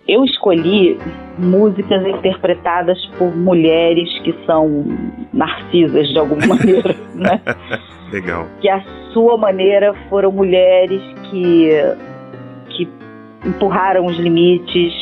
Eu 0.08 0.26
escolhi 0.26 0.98
músicas 1.38 2.06
interpretadas 2.06 3.04
por 3.18 3.36
mulheres 3.36 4.10
que 4.20 4.36
são 4.46 4.86
narcisas 5.32 6.10
de 6.10 6.20
alguma 6.20 6.46
maneira, 6.56 6.96
né? 7.16 7.42
Legal. 8.12 8.46
Que 8.60 8.70
à 8.70 8.84
sua 9.14 9.38
maneira 9.38 9.94
foram 10.10 10.32
mulheres 10.32 11.02
que, 11.30 11.70
que 12.70 12.88
empurraram 13.46 14.06
os 14.06 14.18
limites, 14.18 14.94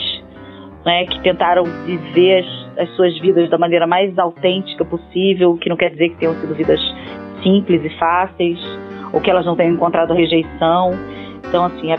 né? 0.86 1.06
Que 1.08 1.20
tentaram 1.22 1.64
viver 1.86 2.44
as, 2.44 2.80
as 2.88 2.96
suas 2.96 3.18
vidas 3.20 3.50
da 3.50 3.58
maneira 3.58 3.88
mais 3.88 4.18
autêntica 4.20 4.86
possível, 4.86 5.58
que 5.58 5.68
não 5.68 5.76
quer 5.76 5.90
dizer 5.90 6.10
que 6.10 6.18
tenham 6.18 6.36
sido 6.36 6.54
vidas 6.54 6.80
simples 7.42 7.84
e 7.84 7.90
fáceis, 7.98 8.60
ou 9.12 9.20
que 9.20 9.30
elas 9.30 9.46
não 9.46 9.56
tenham 9.56 9.74
encontrado 9.74 10.14
rejeição. 10.14 10.92
Então, 11.52 11.66
assim, 11.66 11.92
a, 11.92 11.98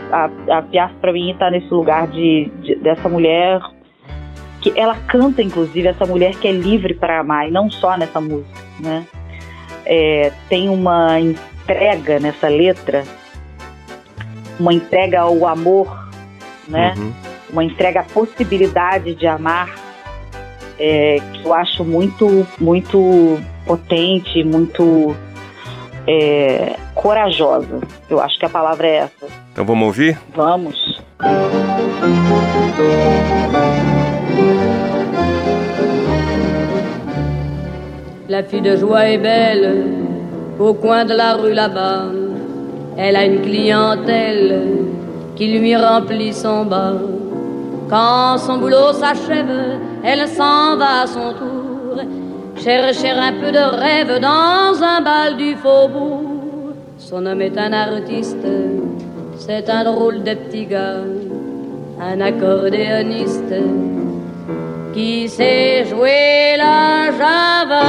a, 0.49 0.57
a 0.57 0.89
para 0.99 1.13
mim 1.13 1.29
está 1.29 1.51
nesse 1.51 1.71
lugar 1.71 2.07
de, 2.07 2.51
de, 2.63 2.73
dessa 2.77 3.07
mulher 3.07 3.61
que 4.59 4.73
ela 4.75 4.97
canta, 5.07 5.43
inclusive, 5.43 5.87
essa 5.87 6.07
mulher 6.07 6.33
que 6.37 6.47
é 6.47 6.51
livre 6.51 6.95
para 6.95 7.19
amar, 7.19 7.47
e 7.47 7.51
não 7.51 7.69
só 7.69 7.95
nessa 7.95 8.19
música, 8.19 8.59
né? 8.79 9.05
É, 9.85 10.31
tem 10.49 10.69
uma 10.69 11.19
entrega 11.19 12.19
nessa 12.19 12.47
letra, 12.47 13.03
uma 14.59 14.73
entrega 14.73 15.19
ao 15.19 15.45
amor, 15.45 16.09
né? 16.67 16.95
Uhum. 16.97 17.13
Uma 17.51 17.63
entrega 17.63 17.99
à 17.99 18.03
possibilidade 18.03 19.13
de 19.13 19.27
amar, 19.27 19.69
é, 20.79 21.17
que 21.33 21.45
eu 21.45 21.53
acho 21.53 21.85
muito, 21.85 22.47
muito 22.59 23.39
potente, 23.67 24.43
muito 24.43 25.15
é, 26.07 26.75
corajosa. 27.03 27.81
Eu 28.09 28.21
acho 28.21 28.39
que 28.39 28.45
a 28.45 28.49
palavra 28.49 28.87
é 28.87 28.95
essa. 28.95 29.27
Então 29.51 29.65
vamos 29.65 29.87
ouvir? 29.87 30.17
Vamos. 30.33 30.77
La 38.29 38.41
fille 38.43 38.61
de 38.61 38.77
joie 38.77 39.09
est 39.09 39.17
belle 39.17 39.67
au 40.57 40.73
coin 40.73 41.03
de 41.03 41.13
la 41.13 41.33
rue 41.33 41.53
là-bas. 41.53 42.05
Elle 42.97 43.17
a 43.17 43.25
une 43.25 43.41
clientèle 43.41 44.87
qui 45.35 45.47
lui 45.47 45.75
remplit 45.75 46.33
son 46.33 46.63
bar. 46.65 46.95
Quand 47.89 48.37
son 48.37 48.59
boulot 48.59 48.93
s'achève, 48.93 49.79
elle 50.03 50.25
s'en 50.29 50.77
va 50.77 51.01
à 51.01 51.07
son 51.07 51.33
tour 51.33 52.01
chercher 52.63 53.09
un 53.09 53.33
peu 53.33 53.51
de 53.51 53.65
rêve 53.83 54.19
dans 54.21 54.81
un 54.81 55.01
bal 55.01 55.35
du 55.35 55.55
faubourg. 55.55 56.32
Son 57.09 57.25
homme 57.25 57.41
est 57.41 57.57
un 57.57 57.73
artiste, 57.73 58.47
c'est 59.37 59.69
un 59.69 59.83
drôle 59.83 60.23
de 60.23 60.35
petit 60.35 60.65
gars, 60.65 61.03
un 61.99 62.21
accordéoniste 62.21 63.53
qui 64.93 65.27
sait 65.27 65.83
jouer 65.83 66.55
la 66.57 67.11
java. 67.11 67.83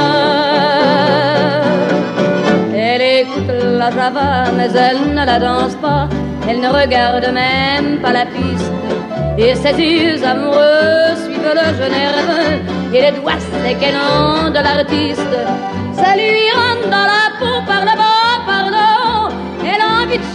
Elle 2.75 3.01
écoute 3.21 3.53
la 3.79 3.89
java, 3.89 4.51
mais 4.57 4.69
elle 4.75 5.15
ne 5.15 5.25
la 5.25 5.39
danse 5.39 5.75
pas, 5.75 6.09
elle 6.49 6.59
ne 6.59 6.67
regarde 6.67 7.27
même 7.33 8.01
pas 8.01 8.11
la 8.11 8.25
piste. 8.25 8.73
Et 9.37 9.55
ses 9.55 9.77
yeux 9.81 10.23
amoureux 10.25 11.15
suivent 11.23 11.53
le 11.61 11.67
jeune 11.77 11.91
nerveux 12.03 12.51
et 12.93 13.01
les 13.01 13.11
doigts 13.17 13.39
séquennants 13.63 14.49
de 14.49 14.61
l'artiste. 14.61 15.35
Ça 15.93 16.15
lui 16.17 16.51
rentre 16.53 16.89
dans 16.89 17.07
la 17.15 17.25
peau 17.39 17.65
par 17.65 17.81
le 17.85 17.95
bas, 17.97 18.04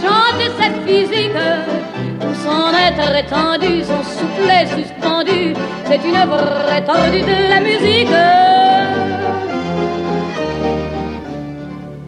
envie 0.05 0.49
de 0.49 0.53
cette 0.59 0.79
physique. 0.87 1.31
Tout 2.19 2.35
son 2.35 2.71
être 2.87 3.15
étendu, 3.15 3.83
son 3.83 4.03
soufflet 4.03 4.65
suspendu. 4.67 5.53
C'est 5.85 6.03
une 6.05 6.23
vraie 6.29 6.83
tordue 6.85 7.21
de 7.21 7.49
la 7.49 7.59
musique. 7.59 8.09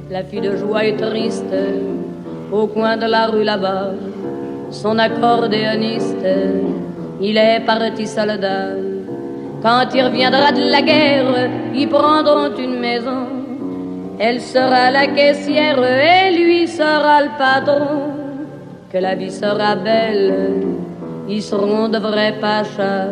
La 0.10 0.24
fille 0.24 0.42
de 0.42 0.56
joie 0.58 0.86
est 0.86 0.98
triste 0.98 1.56
au 2.52 2.68
coin 2.68 2.98
de 2.98 3.08
la 3.08 3.28
rue 3.28 3.44
là-bas. 3.44 3.92
Son 4.70 4.98
accordéoniste, 5.00 6.26
il 7.22 7.38
est 7.38 7.62
parti 7.66 8.08
soldat. 8.08 8.76
Quand 9.62 9.88
il 9.96 10.04
reviendra 10.04 10.52
de 10.52 10.70
la 10.70 10.82
guerre, 10.82 11.50
ils 11.74 11.88
prendront 11.88 12.56
une 12.58 12.80
maison. 12.80 13.33
Elle 14.20 14.42
sera 14.42 14.92
la 14.92 15.08
caissière 15.08 15.84
et 15.84 16.32
lui 16.32 16.68
sera 16.68 17.24
le 17.24 17.30
patron. 17.38 18.12
Que 18.92 19.00
la 19.00 19.16
vie 19.16 19.32
sera 19.32 19.76
belle, 19.76 20.62
ils 21.28 21.42
seront 21.42 21.90
de 21.90 21.98
vrais 21.98 22.36
pachas. 22.40 23.08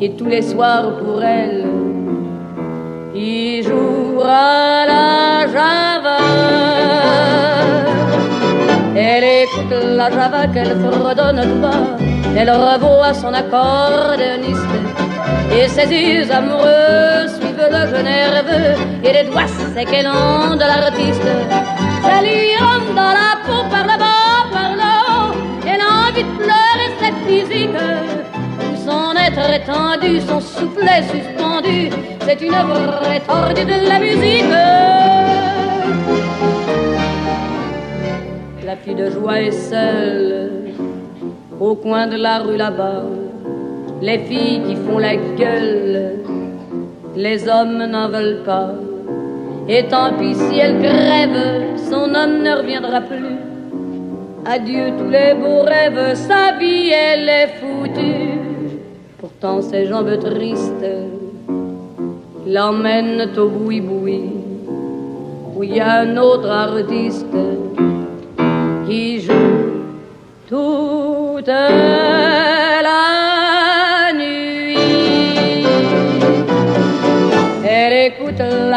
Et 0.00 0.10
tous 0.12 0.26
les 0.26 0.42
soirs 0.42 0.98
pour 0.98 1.22
elle, 1.24 1.64
il 3.14 3.64
jouera 3.64 4.86
la 4.86 5.46
java. 5.46 6.18
Elle 8.94 9.24
écoute 9.24 9.74
la 9.96 10.10
java 10.10 10.46
qu'elle 10.52 10.76
fredonne 10.76 11.40
tout 11.42 11.60
bas. 11.60 11.96
Elle 12.36 12.50
revoit 12.50 13.14
son 13.14 13.32
accordéoniste 13.32 14.76
et 15.58 15.66
ses 15.68 15.88
yeux 15.90 16.30
amoureux 16.30 17.26
jeu 17.90 18.02
nerveux 18.02 18.74
et 19.04 19.12
les 19.12 19.24
doigts 19.24 19.52
séquennants 19.74 20.54
de 20.54 20.66
l'artiste. 20.72 21.28
Ça 22.02 22.22
lui 22.22 22.56
rentre 22.58 22.92
dans 22.94 23.14
la 23.20 23.32
peau 23.44 23.60
par 23.70 23.84
le 23.90 23.96
bas, 23.98 24.40
par 24.52 24.72
le 24.80 24.90
haut. 25.06 25.32
Elle 25.66 25.80
a 25.80 25.90
envie 26.08 26.24
de 26.24 26.34
pleurer 26.42 26.88
cette 27.00 27.20
physique. 27.26 27.78
Son 28.84 29.14
être 29.26 29.46
étendu, 29.60 30.20
son 30.20 30.40
soufflet 30.40 31.02
suspendu. 31.14 31.90
C'est 32.26 32.40
une 32.40 32.52
vraie 32.52 33.20
tordue 33.20 33.64
de 33.64 33.88
la 33.88 33.98
musique. 33.98 34.52
La 38.64 38.76
fille 38.76 38.94
de 38.94 39.10
joie 39.10 39.40
est 39.42 39.52
seule 39.52 40.50
au 41.60 41.74
coin 41.74 42.06
de 42.06 42.16
la 42.16 42.38
rue 42.38 42.56
là-bas. 42.56 43.04
Les 44.02 44.18
filles 44.18 44.62
qui 44.66 44.76
font 44.76 44.98
la 44.98 45.16
gueule, 45.16 46.20
les 47.16 47.48
hommes 47.48 47.84
n'en 47.86 48.08
veulent 48.08 48.42
pas. 48.44 48.72
Et 49.68 49.84
tant 49.88 50.12
pis 50.18 50.34
si 50.34 50.58
elle 50.58 50.78
crève, 50.78 51.76
son 51.90 52.14
homme 52.14 52.42
ne 52.42 52.56
reviendra 52.56 53.00
plus. 53.00 53.36
Adieu 54.44 54.92
tous 54.96 55.10
les 55.10 55.34
beaux 55.34 55.62
rêves, 55.62 56.14
sa 56.14 56.52
vie 56.58 56.90
elle 56.90 57.28
est 57.28 57.54
foutue. 57.58 58.38
Pourtant 59.18 59.60
ses 59.62 59.86
jambes 59.86 60.18
tristes 60.20 60.92
l'emmènent 62.46 63.28
au 63.36 63.48
boui-boui, 63.48 64.22
où 65.56 65.64
il 65.64 65.74
y 65.74 65.80
a 65.80 66.00
un 66.00 66.16
autre 66.16 66.48
artiste 66.48 67.26
qui 68.86 69.20
joue 69.20 69.82
toute 70.48 71.48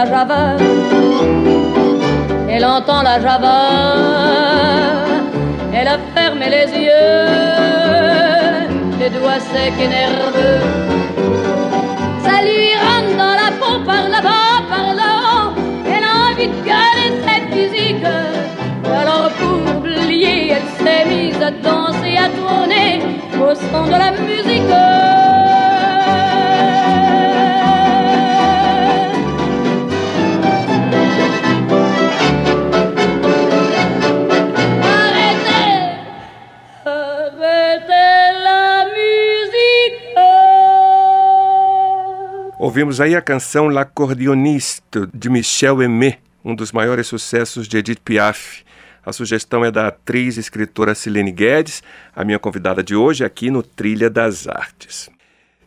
java. 0.06 0.56
Elle 2.50 2.66
entend 2.66 3.02
la 3.02 3.20
java. 3.20 3.58
Elle 5.74 5.88
a 5.88 5.98
fermé 6.16 6.50
les 6.50 6.70
yeux, 6.88 7.20
les 9.00 9.10
doigts 9.10 9.40
secs 9.52 9.80
et 9.80 9.88
nerveux. 9.88 10.62
Ça 12.26 12.42
lui 12.42 12.70
rentre 12.86 13.14
dans 13.18 13.36
la 13.44 13.50
peau 13.60 13.76
par 13.86 14.10
là-bas, 14.10 14.54
par 14.70 14.94
là-haut. 15.02 15.54
Elle 15.86 16.04
a 16.04 16.14
envie 16.32 16.48
de 16.48 16.60
garder 16.66 17.10
cette 17.26 17.50
musique. 17.56 18.06
Alors 19.02 19.30
pour 19.40 19.60
oublier, 19.78 20.54
elle 20.54 20.70
s'est 20.80 21.06
mise 21.06 21.42
à 21.42 21.52
danser, 21.52 22.18
à 22.18 22.30
tourner 22.38 23.02
au 23.36 23.56
son 23.56 23.86
de 23.86 23.98
la 24.06 24.12
musique. 24.12 25.29
Ouvimos 42.80 43.02
aí 43.02 43.14
a 43.14 43.22
canção 43.22 43.68
L'Accordioniste, 43.68 45.06
de 45.14 45.30
Michel 45.30 45.82
Aimé, 45.82 46.20
um 46.46 46.56
dos 46.56 46.72
maiores 46.72 47.08
sucessos 47.08 47.68
de 47.68 47.78
Edith 47.78 48.00
Piaf. 48.00 48.64
A 49.06 49.12
sugestão 49.12 49.66
é 49.66 49.70
da 49.70 49.88
atriz 49.88 50.38
e 50.38 50.40
escritora 50.40 50.96
Silene 50.96 51.30
Guedes, 51.30 51.84
a 52.16 52.24
minha 52.24 52.40
convidada 52.40 52.82
de 52.82 52.96
hoje 52.96 53.26
aqui 53.26 53.52
no 53.52 53.62
Trilha 53.62 54.10
das 54.10 54.48
Artes. 54.48 55.10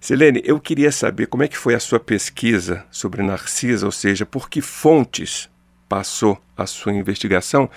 Silene, 0.01 0.41
eu 0.43 0.59
queria 0.59 0.91
saber 0.91 1.27
como 1.27 1.43
é 1.43 1.49
que 1.49 1.59
foi 1.59 1.75
a 1.75 1.81
sua 1.81 2.01
pesquisa 2.01 2.83
sobre 2.91 3.23
Narcisa, 3.23 3.85
ou 3.85 3.93
seja, 3.93 4.25
por 4.25 4.49
que 4.49 4.63
fontes 4.63 5.51
passou 5.87 6.41
a 6.57 6.65
sua 6.65 6.95
investigação 6.95 7.69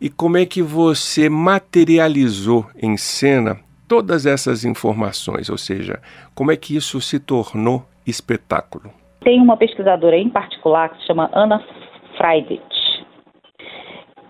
e 0.00 0.08
como 0.08 0.36
é 0.36 0.46
que 0.46 0.62
você 0.62 1.28
materializou 1.28 2.64
em 2.76 2.96
cena 2.96 3.58
todas 3.88 4.24
essas 4.24 4.64
informações, 4.64 5.50
ou 5.50 5.58
seja, 5.58 6.00
como 6.32 6.52
é 6.52 6.56
que 6.56 6.76
isso 6.76 7.00
se 7.00 7.18
tornou 7.18 7.84
espetáculo? 8.08 8.90
Tem 9.20 9.40
uma 9.40 9.56
pesquisadora 9.56 10.16
em 10.16 10.28
particular 10.28 10.90
que 10.90 10.98
se 10.98 11.06
chama 11.06 11.30
Ana 11.32 11.62
Freidich, 12.16 12.62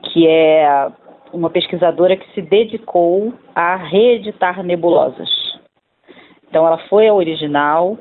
que 0.02 0.26
é 0.26 0.90
uma 1.32 1.50
pesquisadora 1.50 2.16
que 2.16 2.32
se 2.34 2.42
dedicou 2.42 3.32
a 3.54 3.76
reeditar 3.76 4.62
nebulosas. 4.62 5.28
Então, 6.48 6.66
ela 6.66 6.78
foi 6.88 7.06
a 7.06 7.14
original, 7.14 7.98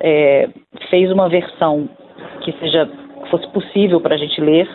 é, 0.00 0.48
fez 0.90 1.10
uma 1.12 1.28
versão 1.28 1.88
que 2.42 2.52
seja 2.58 2.90
fosse 3.30 3.48
possível 3.48 4.00
para 4.00 4.14
a 4.14 4.18
gente 4.18 4.40
ler 4.40 4.68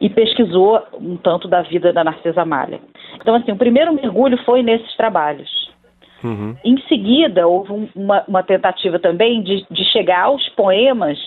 e 0.00 0.08
pesquisou 0.08 0.82
um 0.94 1.16
tanto 1.16 1.46
da 1.46 1.62
vida 1.62 1.92
da 1.92 2.02
Narcisa 2.02 2.44
Malha. 2.44 2.80
Então, 3.16 3.34
assim, 3.34 3.52
o 3.52 3.56
primeiro 3.56 3.92
mergulho 3.92 4.36
foi 4.44 4.62
nesses 4.62 4.96
trabalhos. 4.96 5.61
Uhum. 6.24 6.56
Em 6.64 6.78
seguida, 6.82 7.46
houve 7.46 7.90
uma, 7.94 8.24
uma 8.28 8.42
tentativa 8.42 8.98
também 8.98 9.42
de, 9.42 9.66
de, 9.70 9.84
chegar 9.86 10.24
aos 10.24 10.48
poemas 10.50 11.18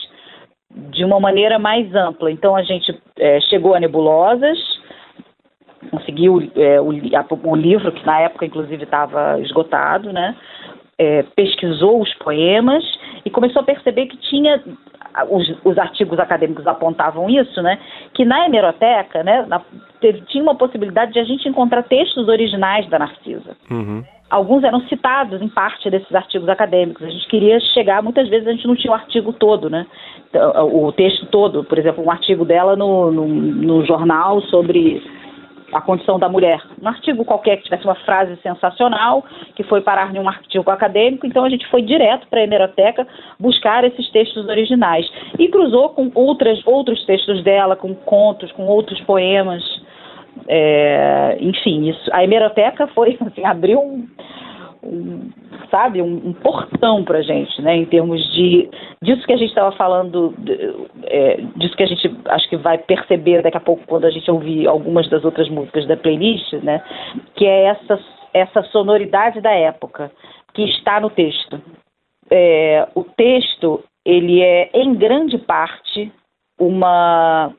de 0.71 1.03
uma 1.03 1.19
maneira 1.19 1.59
mais 1.59 1.93
ampla. 1.93 2.31
Então, 2.31 2.55
a 2.55 2.63
gente 2.63 2.97
é, 3.19 3.39
chegou 3.41 3.75
a 3.75 3.79
nebulosas, 3.79 4.57
conseguiu 5.91 6.49
é, 6.55 6.79
o, 6.79 6.91
a, 6.91 7.49
o, 7.49 7.55
livro, 7.55 7.91
que 7.91 8.05
na 8.05 8.21
época, 8.21 8.45
inclusive, 8.45 8.83
estava 8.83 9.39
esgotado, 9.41 10.13
né? 10.13 10.35
É, 10.97 11.23
pesquisou 11.35 12.01
os 12.01 12.13
poemas 12.15 12.83
e 13.25 13.29
começou 13.29 13.61
a 13.61 13.65
perceber 13.65 14.05
que 14.05 14.15
tinha 14.15 14.63
os, 15.29 15.53
os, 15.65 15.77
artigos 15.77 16.19
acadêmicos 16.19 16.65
apontavam 16.65 17.29
isso, 17.29 17.61
né? 17.61 17.79
Que 18.13 18.23
na 18.23 18.45
hemeroteca, 18.45 19.21
né, 19.21 19.45
na, 19.45 19.61
teve, 19.99 20.21
tinha 20.21 20.41
uma 20.41 20.55
possibilidade 20.55 21.11
de 21.11 21.19
a 21.19 21.23
gente 21.25 21.47
encontrar 21.49 21.83
textos 21.83 22.29
originais 22.29 22.87
da 22.89 22.99
Narcisa. 22.99 23.57
Uhum 23.69 24.03
alguns 24.36 24.65
eram 24.65 24.82
citados 24.82 25.42
em 25.42 25.48
parte 25.48 25.89
desses 25.89 26.13
artigos 26.13 26.50
acadêmicos. 26.50 27.08
A 27.08 27.10
gente 27.10 27.25
queria 27.27 27.58
chegar, 27.74 28.04
muitas 28.04 28.27
vezes 28.27 28.46
a 28.46 28.51
gente 28.51 28.68
não 28.68 28.75
tinha 28.75 28.92
o 28.92 28.96
artigo 28.96 29.32
todo, 29.32 29.70
né? 29.70 29.88
Então, 30.30 30.75
o 30.75 30.92
texto 30.92 31.25
todo, 31.27 31.63
por 31.63 31.80
exemplo, 31.80 32.04
um 32.04 32.12
artigo 32.12 32.44
dela 32.44 32.75
no, 32.75 33.12
no, 33.12 33.25
no 33.25 33.86
jornal 33.86 34.42
sobre 34.42 35.01
a 35.72 35.80
condição 35.80 36.20
da 36.20 36.27
mulher. 36.27 36.62
Um 36.82 36.88
artigo 36.88 37.24
qualquer 37.24 37.58
que 37.58 37.63
tivesse 37.63 37.86
uma 37.86 37.96
frase 37.96 38.36
sensacional, 38.44 39.24
que 39.56 39.63
foi 39.63 39.80
parar 39.80 40.13
em 40.13 40.20
um 40.20 40.27
artigo 40.27 40.70
acadêmico, 40.70 41.25
então 41.25 41.46
a 41.46 41.50
gente 41.50 41.65
foi 41.68 41.82
direto 41.82 42.27
para 42.27 42.42
a 42.42 42.44
hemeroteca 42.44 43.08
buscar 43.39 43.86
esses 43.86 44.10
textos 44.12 44.46
originais. 44.48 45.10
E 45.39 45.48
cruzou 45.48 45.89
com 45.89 46.12
outras, 46.13 46.62
outros 46.68 47.06
textos 47.06 47.42
dela, 47.42 47.77
com 47.77 47.96
contos, 47.96 48.51
com 48.51 48.65
outros 48.68 49.00
poemas. 49.01 49.63
É, 50.48 51.38
enfim, 51.39 51.89
isso, 51.89 52.10
a 52.13 52.24
hemeroteca 52.24 52.88
foi, 52.88 53.17
assim, 53.26 53.43
abriu 53.45 53.80
um, 53.80 54.08
um 54.84 55.30
sabe, 55.69 56.02
um, 56.02 56.30
um 56.30 56.34
portão 56.34 57.04
para 57.04 57.19
a 57.19 57.21
gente, 57.21 57.62
né, 57.62 57.76
em 57.76 57.86
termos 57.86 58.21
de, 58.34 58.69
disso 59.02 59.26
que 59.26 59.34
a 59.34 59.38
gente 59.38 59.50
estava 59.50 59.71
falando, 59.74 60.34
de, 60.38 60.54
é, 61.04 61.41
disso 61.56 61.76
que 61.76 61.84
a 61.84 61.88
gente 61.88 62.15
acho 62.26 62.50
que 62.50 62.58
vai 62.58 62.78
perceber 62.78 63.41
daqui 63.41 63.58
a 63.58 63.62
pouco 63.62 63.84
quando 63.88 64.06
a 64.06 64.12
gente 64.12 64.30
ouvir 64.30 64.67
algumas 64.67 65.10
das 65.10 65.26
outras 65.26 65.50
músicas 65.50 65.88
da 65.88 65.98
playlist, 65.98 66.54
né, 66.63 66.84
que 67.36 67.45
é 67.45 67.65
essa, 67.65 68.00
essa 68.34 68.63
sonoridade 68.63 69.41
da 69.41 69.52
época 69.52 70.12
que 70.54 70.63
está 70.63 71.00
no 71.00 71.10
texto. 71.10 71.62
É, 72.32 72.88
o 72.95 73.04
texto, 73.04 73.84
ele 74.06 74.41
é, 74.41 74.69
em 74.74 74.95
grande 74.95 75.38
parte, 75.38 76.12
uma 76.60 77.54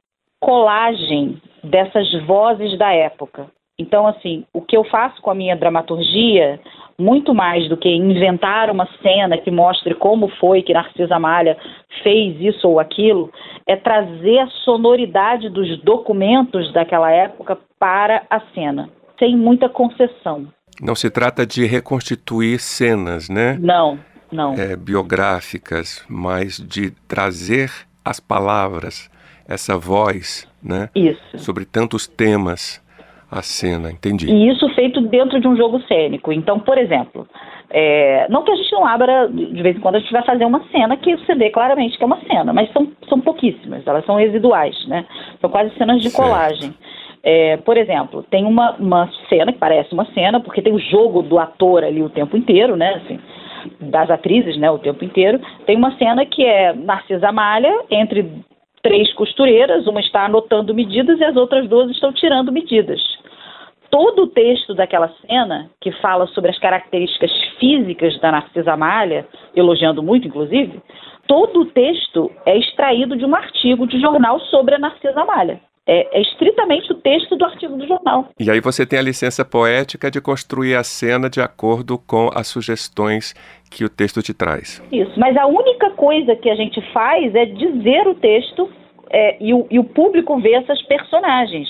colagem 0.46 1.42
dessas 1.64 2.08
vozes 2.24 2.78
da 2.78 2.92
época. 2.92 3.48
Então, 3.76 4.06
assim, 4.06 4.44
o 4.54 4.60
que 4.60 4.76
eu 4.76 4.84
faço 4.84 5.20
com 5.20 5.28
a 5.28 5.34
minha 5.34 5.56
dramaturgia, 5.56 6.60
muito 6.96 7.34
mais 7.34 7.68
do 7.68 7.76
que 7.76 7.88
inventar 7.88 8.70
uma 8.70 8.88
cena 9.02 9.36
que 9.36 9.50
mostre 9.50 9.92
como 9.96 10.28
foi 10.38 10.62
que 10.62 10.72
Narcisa 10.72 11.18
Malha 11.18 11.58
fez 12.04 12.40
isso 12.40 12.68
ou 12.68 12.78
aquilo, 12.78 13.28
é 13.66 13.74
trazer 13.74 14.38
a 14.38 14.46
sonoridade 14.64 15.50
dos 15.50 15.82
documentos 15.82 16.72
daquela 16.72 17.10
época 17.10 17.58
para 17.76 18.22
a 18.30 18.38
cena, 18.54 18.88
sem 19.18 19.36
muita 19.36 19.68
concessão. 19.68 20.46
Não 20.80 20.94
se 20.94 21.10
trata 21.10 21.44
de 21.44 21.66
reconstituir 21.66 22.60
cenas, 22.60 23.28
né? 23.28 23.58
Não, 23.60 23.98
não. 24.30 24.54
É, 24.54 24.76
biográficas, 24.76 26.06
mas 26.08 26.56
de 26.56 26.92
trazer 27.08 27.68
as 28.04 28.20
palavras, 28.20 29.10
essa 29.48 29.78
voz, 29.78 30.48
né? 30.62 30.88
Isso. 30.94 31.38
Sobre 31.38 31.64
tantos 31.64 32.06
temas 32.06 32.84
a 33.30 33.42
cena, 33.42 33.90
entendi. 33.90 34.30
E 34.30 34.48
isso 34.48 34.68
feito 34.74 35.00
dentro 35.00 35.40
de 35.40 35.48
um 35.48 35.56
jogo 35.56 35.80
cênico. 35.82 36.32
Então, 36.32 36.60
por 36.60 36.78
exemplo, 36.78 37.26
é, 37.70 38.26
não 38.28 38.44
que 38.44 38.52
a 38.52 38.56
gente 38.56 38.72
não 38.72 38.86
abra, 38.86 39.28
de 39.28 39.62
vez 39.62 39.76
em 39.76 39.80
quando 39.80 39.96
a 39.96 39.98
gente 39.98 40.12
vai 40.12 40.24
fazer 40.24 40.44
uma 40.44 40.62
cena 40.70 40.96
que 40.96 41.16
você 41.16 41.34
vê 41.34 41.50
claramente 41.50 41.98
que 41.98 42.04
é 42.04 42.06
uma 42.06 42.20
cena, 42.20 42.52
mas 42.52 42.72
são, 42.72 42.88
são 43.08 43.20
pouquíssimas, 43.20 43.86
elas 43.86 44.04
são 44.04 44.16
residuais, 44.16 44.76
né? 44.86 45.04
São 45.40 45.50
quase 45.50 45.74
cenas 45.76 46.00
de 46.00 46.10
colagem. 46.12 46.72
É, 47.22 47.56
por 47.56 47.76
exemplo, 47.76 48.22
tem 48.30 48.44
uma, 48.44 48.76
uma 48.76 49.10
cena 49.28 49.52
que 49.52 49.58
parece 49.58 49.92
uma 49.92 50.06
cena, 50.12 50.38
porque 50.38 50.62
tem 50.62 50.72
o 50.72 50.78
jogo 50.78 51.22
do 51.22 51.40
ator 51.40 51.82
ali 51.82 52.00
o 52.00 52.08
tempo 52.08 52.36
inteiro, 52.36 52.76
né? 52.76 53.02
Assim, 53.02 53.18
das 53.80 54.08
atrizes, 54.10 54.56
né? 54.56 54.70
O 54.70 54.78
tempo 54.78 55.04
inteiro. 55.04 55.40
Tem 55.66 55.76
uma 55.76 55.96
cena 55.98 56.24
que 56.24 56.44
é 56.44 56.72
Narcisa 56.72 57.32
Malha 57.32 57.72
entre 57.90 58.30
três 58.86 59.12
costureiras, 59.14 59.84
uma 59.88 59.98
está 59.98 60.26
anotando 60.26 60.72
medidas 60.72 61.18
e 61.18 61.24
as 61.24 61.34
outras 61.34 61.68
duas 61.68 61.90
estão 61.90 62.12
tirando 62.12 62.52
medidas. 62.52 63.02
Todo 63.90 64.22
o 64.22 64.26
texto 64.28 64.74
daquela 64.74 65.12
cena, 65.26 65.68
que 65.80 65.90
fala 66.00 66.28
sobre 66.28 66.52
as 66.52 66.58
características 66.60 67.32
físicas 67.58 68.16
da 68.20 68.30
Narcisa 68.30 68.76
Malha, 68.76 69.26
elogiando 69.56 70.04
muito, 70.04 70.28
inclusive, 70.28 70.80
todo 71.26 71.62
o 71.62 71.66
texto 71.66 72.30
é 72.46 72.56
extraído 72.56 73.16
de 73.16 73.24
um 73.24 73.34
artigo 73.34 73.88
de 73.88 74.00
jornal 74.00 74.38
sobre 74.38 74.76
a 74.76 74.78
Narcisa 74.78 75.24
Malha. 75.24 75.60
É, 75.88 76.18
é, 76.18 76.20
estritamente 76.20 76.92
o 76.92 76.96
texto 76.96 77.36
do 77.36 77.44
artigo 77.44 77.76
do 77.76 77.86
jornal. 77.86 78.28
E 78.40 78.50
aí 78.50 78.60
você 78.60 78.84
tem 78.84 78.98
a 78.98 79.02
licença 79.02 79.44
poética 79.44 80.10
de 80.10 80.20
construir 80.20 80.74
a 80.74 80.82
cena 80.82 81.30
de 81.30 81.40
acordo 81.40 81.96
com 81.96 82.28
as 82.34 82.48
sugestões 82.48 83.34
que 83.70 83.84
o 83.84 83.88
texto 83.88 84.20
te 84.20 84.34
traz. 84.34 84.82
Isso, 84.90 85.12
mas 85.16 85.36
a 85.36 85.46
única 85.46 85.90
coisa 85.90 86.34
que 86.34 86.50
a 86.50 86.56
gente 86.56 86.80
faz 86.92 87.32
é 87.34 87.44
dizer 87.44 88.06
o 88.08 88.16
texto 88.16 88.68
é, 89.10 89.36
e, 89.40 89.54
o, 89.54 89.66
e, 89.70 89.78
o, 89.78 89.84
público 89.84 90.40
vê 90.40 90.54
essas 90.54 90.82
personagens. 90.82 91.68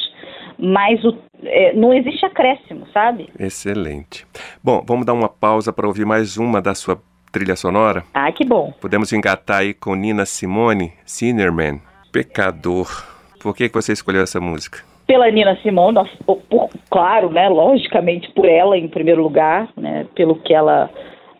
Mas 0.58 1.04
o, 1.04 1.16
é, 1.44 1.74
não 1.74 1.92
existe 1.92 2.24
acréscimo, 2.24 2.86
sabe? 2.92 3.28
Excelente. 3.38 4.26
Bom, 4.64 4.82
vamos 4.86 5.04
dar 5.04 5.12
uma 5.12 5.28
pausa 5.28 5.72
para 5.72 5.86
ouvir 5.86 6.06
mais 6.06 6.38
uma 6.38 6.62
da 6.62 6.74
sua 6.74 6.98
trilha 7.30 7.56
sonora? 7.56 8.02
Ah, 8.14 8.32
que 8.32 8.44
bom. 8.44 8.72
Podemos 8.80 9.12
engatar 9.12 9.58
aí 9.58 9.74
com 9.74 9.94
Nina 9.94 10.24
Simone, 10.24 10.92
Sinnerman, 11.04 11.82
Pecador. 12.10 13.15
Por 13.46 13.54
que, 13.54 13.68
que 13.68 13.74
você 13.76 13.92
escolheu 13.92 14.24
essa 14.24 14.40
música? 14.40 14.80
Pela 15.06 15.30
Nina 15.30 15.56
Simone, 15.62 16.00
por, 16.26 16.68
claro, 16.90 17.30
né, 17.30 17.48
logicamente 17.48 18.28
por 18.32 18.44
ela 18.44 18.76
em 18.76 18.88
primeiro 18.88 19.22
lugar, 19.22 19.68
né, 19.76 20.04
pelo 20.16 20.34
que 20.40 20.52
ela 20.52 20.90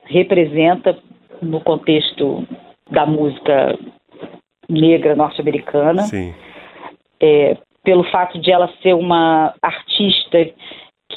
representa 0.04 0.96
no 1.42 1.60
contexto 1.60 2.46
da 2.92 3.04
música 3.04 3.76
negra 4.68 5.16
norte-americana. 5.16 6.02
Sim. 6.02 6.32
É, 7.20 7.56
pelo 7.82 8.04
fato 8.04 8.40
de 8.40 8.52
ela 8.52 8.70
ser 8.80 8.94
uma 8.94 9.52
artista 9.60 10.48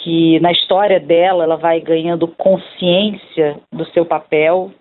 que 0.02 0.40
na 0.40 0.52
história 0.52 1.00
dela 1.00 1.44
ela 1.44 1.56
vai 1.56 1.80
ganhando 1.80 2.28
consciência 2.30 3.60
do 3.72 3.86
seu 3.92 4.08
papel 4.08 4.72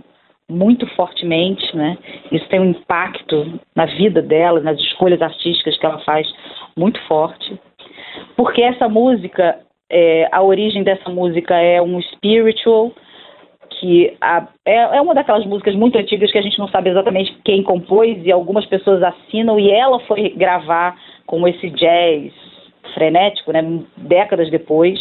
muito 0.50 0.87
fortemente, 0.94 1.76
né? 1.76 1.98
Isso 2.32 2.48
tem 2.48 2.61
um 2.61 2.70
impacto 2.70 3.61
na 3.74 3.84
vida 3.84 4.22
dela, 4.22 4.61
nas 4.61 4.78
escolhas 4.78 5.20
artísticas 5.20 5.76
que 5.78 5.84
ela 5.84 5.98
faz 6.00 6.26
muito 6.76 7.00
forte. 7.06 7.58
Porque 8.37 8.62
essa 8.62 8.88
música, 8.88 9.61
é, 9.90 10.28
a 10.32 10.42
origem 10.42 10.82
dessa 10.82 11.11
música 11.11 11.54
é 11.56 11.82
um 11.82 12.00
spiritual, 12.00 12.92
que 13.78 14.16
a, 14.20 14.48
é, 14.64 14.96
é, 14.96 15.00
uma 15.00 15.14
daquelas 15.14 15.44
músicas 15.44 15.74
muito 15.74 15.98
antigas 15.98 16.32
que 16.32 16.38
a 16.38 16.42
gente 16.42 16.58
não 16.58 16.68
sabe 16.68 16.90
exatamente 16.90 17.37
quem 17.44 17.62
compôs 17.62 18.24
e 18.24 18.32
algumas 18.32 18.64
pessoas 18.66 19.02
assinam 19.02 19.58
e 19.61 19.70
ela 19.70 20.00
foi 20.00 20.30
gravar 20.30 20.96
com 21.26 21.46
esse 21.46 21.68
jazz 21.70 22.32
frenético, 22.94 23.52
né? 23.52 23.62
Décadas 23.96 24.50
depois. 24.50 24.98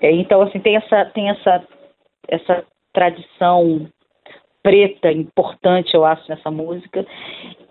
É, 0.00 0.12
então, 0.12 0.42
assim, 0.42 0.60
tem 0.60 0.76
essa, 0.76 1.06
tem 1.06 1.30
essa, 1.30 1.64
essa 2.28 2.64
tradição 2.92 3.88
preta 4.62 5.10
importante, 5.12 5.94
eu 5.94 6.04
acho, 6.04 6.28
nessa 6.28 6.50
música. 6.50 7.06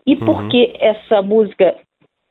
E 0.05 0.13
uhum. 0.15 0.25
porque 0.25 0.73
essa 0.79 1.21
música 1.21 1.75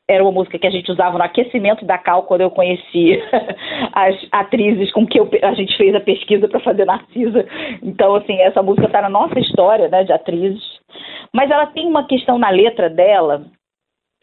era 0.09 0.23
uma 0.23 0.33
música 0.33 0.59
que 0.59 0.67
a 0.67 0.71
gente 0.71 0.91
usava 0.91 1.19
no 1.19 1.25
aquecimento 1.25 1.85
da 1.85 1.99
Cal 1.99 2.23
quando 2.23 2.43
eu 2.43 2.51
conheci 2.51 3.21
as 3.93 4.15
atrizes 4.31 4.93
com 4.93 5.05
que 5.07 5.19
eu, 5.19 5.29
a 5.43 5.53
gente 5.55 5.77
fez 5.77 5.95
a 5.95 6.01
pesquisa 6.01 6.47
para 6.49 6.61
fazer 6.61 6.85
Narcisa. 6.85 7.45
Então, 7.83 8.15
assim, 8.15 8.41
essa 8.41 8.63
música 8.63 8.87
está 8.87 9.03
na 9.03 9.09
nossa 9.09 9.39
história, 9.39 9.89
né, 9.89 10.05
de 10.05 10.13
atrizes. 10.13 10.63
Mas 11.35 11.51
ela 11.51 11.67
tem 11.67 11.87
uma 11.87 12.07
questão 12.07 12.39
na 12.39 12.51
letra 12.51 12.89
dela 12.89 13.47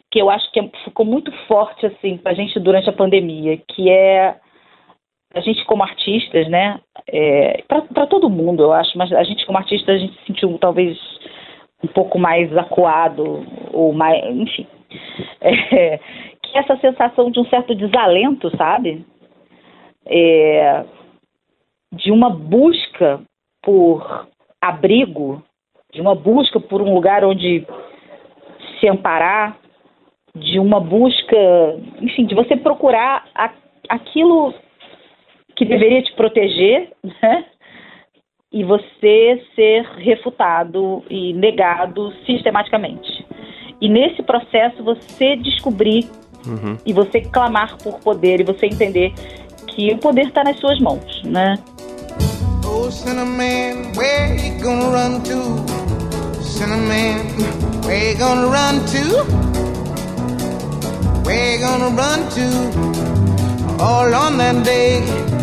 que 0.09 0.21
eu 0.21 0.29
acho 0.29 0.49
que 0.51 0.59
é, 0.59 0.69
ficou 0.85 1.05
muito 1.05 1.31
forte, 1.47 1.85
assim, 1.85 2.17
para 2.17 2.31
a 2.31 2.35
gente 2.35 2.59
durante 2.59 2.89
a 2.89 2.93
pandemia, 2.93 3.57
que 3.67 3.89
é 3.89 4.37
a 5.33 5.39
gente 5.41 5.65
como 5.65 5.83
artistas, 5.83 6.47
né, 6.47 6.79
é, 7.07 7.63
para 7.67 8.07
todo 8.07 8.29
mundo, 8.29 8.63
eu 8.63 8.73
acho, 8.73 8.97
mas 8.97 9.11
a 9.11 9.23
gente 9.23 9.45
como 9.45 9.57
artista, 9.57 9.91
a 9.91 9.97
gente 9.97 10.13
se 10.19 10.25
sentiu 10.27 10.57
talvez 10.57 10.97
um 11.83 11.87
pouco 11.87 12.17
mais 12.17 12.55
acuado, 12.57 13.45
ou 13.71 13.93
mais, 13.93 14.23
enfim, 14.25 14.65
é, 15.41 15.97
que 16.41 16.57
essa 16.57 16.77
sensação 16.77 17.29
de 17.29 17.39
um 17.39 17.45
certo 17.45 17.75
desalento, 17.75 18.55
sabe, 18.55 19.05
é, 20.05 20.85
de 21.91 22.11
uma 22.11 22.29
busca 22.29 23.21
por 23.61 24.27
abrigo, 24.61 25.43
de 25.91 26.01
uma 26.01 26.15
busca 26.15 26.59
por 26.59 26.81
um 26.81 26.93
lugar 26.93 27.23
onde 27.23 27.65
se 28.79 28.87
amparar, 28.87 29.57
de 30.35 30.59
uma 30.59 30.79
busca, 30.79 31.37
enfim, 32.01 32.25
de 32.25 32.33
você 32.33 32.55
procurar 32.55 33.25
a, 33.35 33.51
aquilo 33.89 34.53
que 35.55 35.65
deveria 35.65 36.01
te 36.01 36.13
proteger, 36.15 36.91
né? 37.03 37.45
E 38.51 38.63
você 38.63 39.41
ser 39.55 39.83
refutado 39.97 41.03
e 41.09 41.33
negado 41.33 42.13
sistematicamente. 42.25 43.25
E 43.81 43.89
nesse 43.89 44.21
processo 44.21 44.83
você 44.83 45.35
descobrir 45.35 46.07
uhum. 46.45 46.77
e 46.85 46.93
você 46.93 47.21
clamar 47.21 47.77
por 47.77 47.99
poder 47.99 48.39
e 48.39 48.43
você 48.43 48.67
entender 48.67 49.11
que 49.67 49.91
o 49.91 49.97
poder 49.97 50.27
está 50.27 50.43
nas 50.43 50.59
suas 50.59 50.79
mãos, 50.79 51.23
né? 51.23 51.55
Oh, 52.65 52.89
Cinnamon, 52.91 53.91
where 53.95 54.35
you 54.35 54.59
gonna 54.61 54.89
run 54.89 55.21
to? 55.23 55.63
Cinnamon, 56.41 57.25
where 57.85 58.11
you 58.11 58.17
gonna 58.17 58.47
run 58.47 58.85
to? 58.85 59.23
Where 61.25 61.55
you 61.55 61.59
gonna 61.59 61.89
run 61.89 62.29
to? 62.29 63.83
All 63.83 64.13
on 64.13 64.37
that 64.37 64.63
day 64.63 65.42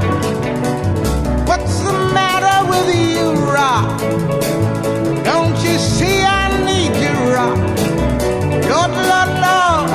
rock. 3.81 3.99
Don't 5.23 5.57
you 5.63 5.77
see 5.77 6.21
I 6.21 6.47
need 6.69 6.93
you, 7.03 7.15
rock? 7.35 7.57
Lord, 8.71 8.91
Lord, 9.11 9.31
Lord, 9.45 9.89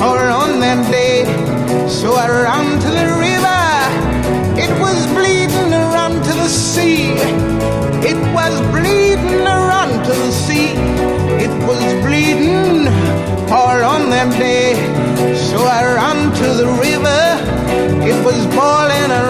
all 0.00 0.28
on 0.42 0.60
that 0.60 0.80
day. 0.90 1.24
So 1.88 2.14
I 2.14 2.28
ran 2.28 2.66
to 2.84 2.90
the 3.00 3.08
river. 3.26 3.62
It 4.64 4.72
was 4.80 4.98
bleeding 5.16 5.70
run 5.94 6.14
to 6.22 6.32
the 6.42 6.48
sea. 6.48 7.12
It 8.10 8.20
was 8.34 8.54
bleeding 8.74 9.44
run 9.44 9.90
to 10.04 10.12
the 10.12 10.32
sea. 10.32 10.72
It 11.44 11.54
was 11.68 11.82
bleeding 12.04 12.88
all 13.50 13.80
on 13.94 14.10
that 14.10 14.30
day. 14.38 14.74
So 15.34 15.58
I 15.64 15.82
ran 15.96 16.32
to 16.40 16.48
the 16.60 16.68
river. 16.86 17.22
It 18.10 18.18
was 18.24 18.46
boiling 18.56 19.10
and 19.18 19.28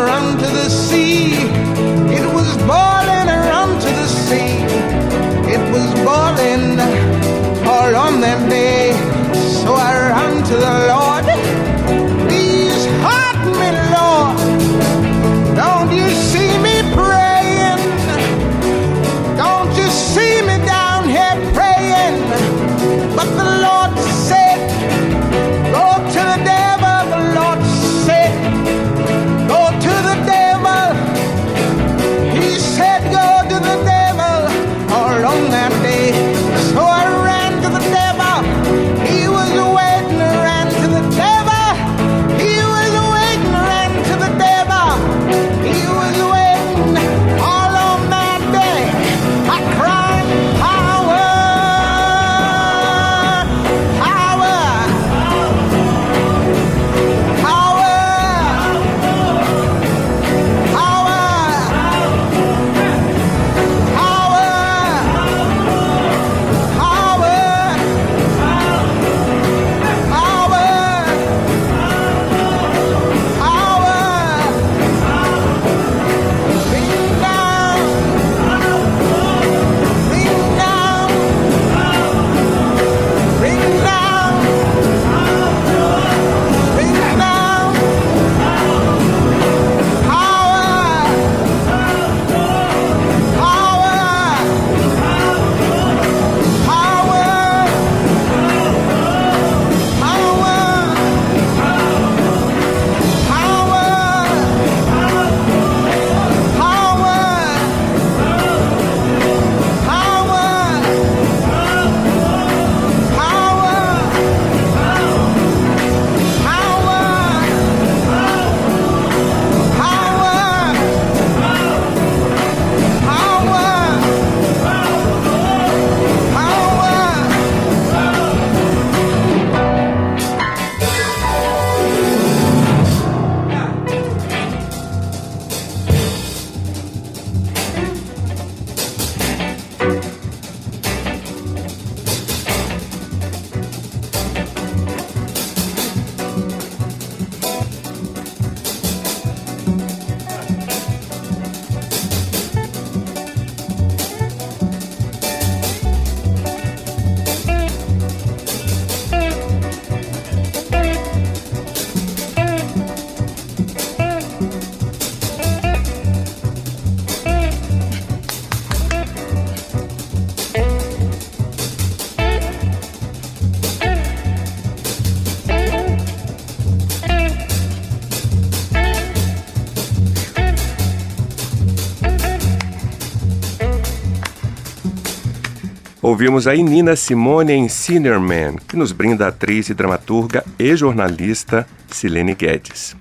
Ouvimos 186.08 186.46
a 186.46 186.54
Nina 186.54 186.96
Simone 186.96 187.52
em 187.52 187.68
Sinnerman, 187.68 188.56
que 188.66 188.78
nos 188.78 188.92
brinda 188.92 189.26
a 189.26 189.28
atriz 189.28 189.68
e 189.68 189.74
dramaturga 189.74 190.42
e 190.58 190.74
jornalista 190.74 191.66
Silene 191.86 192.34
Guedes. 192.34 192.96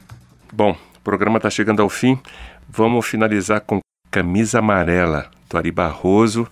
Bom, 0.53 0.71
o 0.71 1.03
programa 1.05 1.37
está 1.37 1.49
chegando 1.49 1.81
ao 1.81 1.87
fim. 1.87 2.19
Vamos 2.69 3.07
finalizar 3.07 3.61
com 3.61 3.79
Camisa 4.11 4.59
Amarela, 4.59 5.27
do 5.49 5.57
Ari 5.57 5.71
Barroso, 5.71 6.49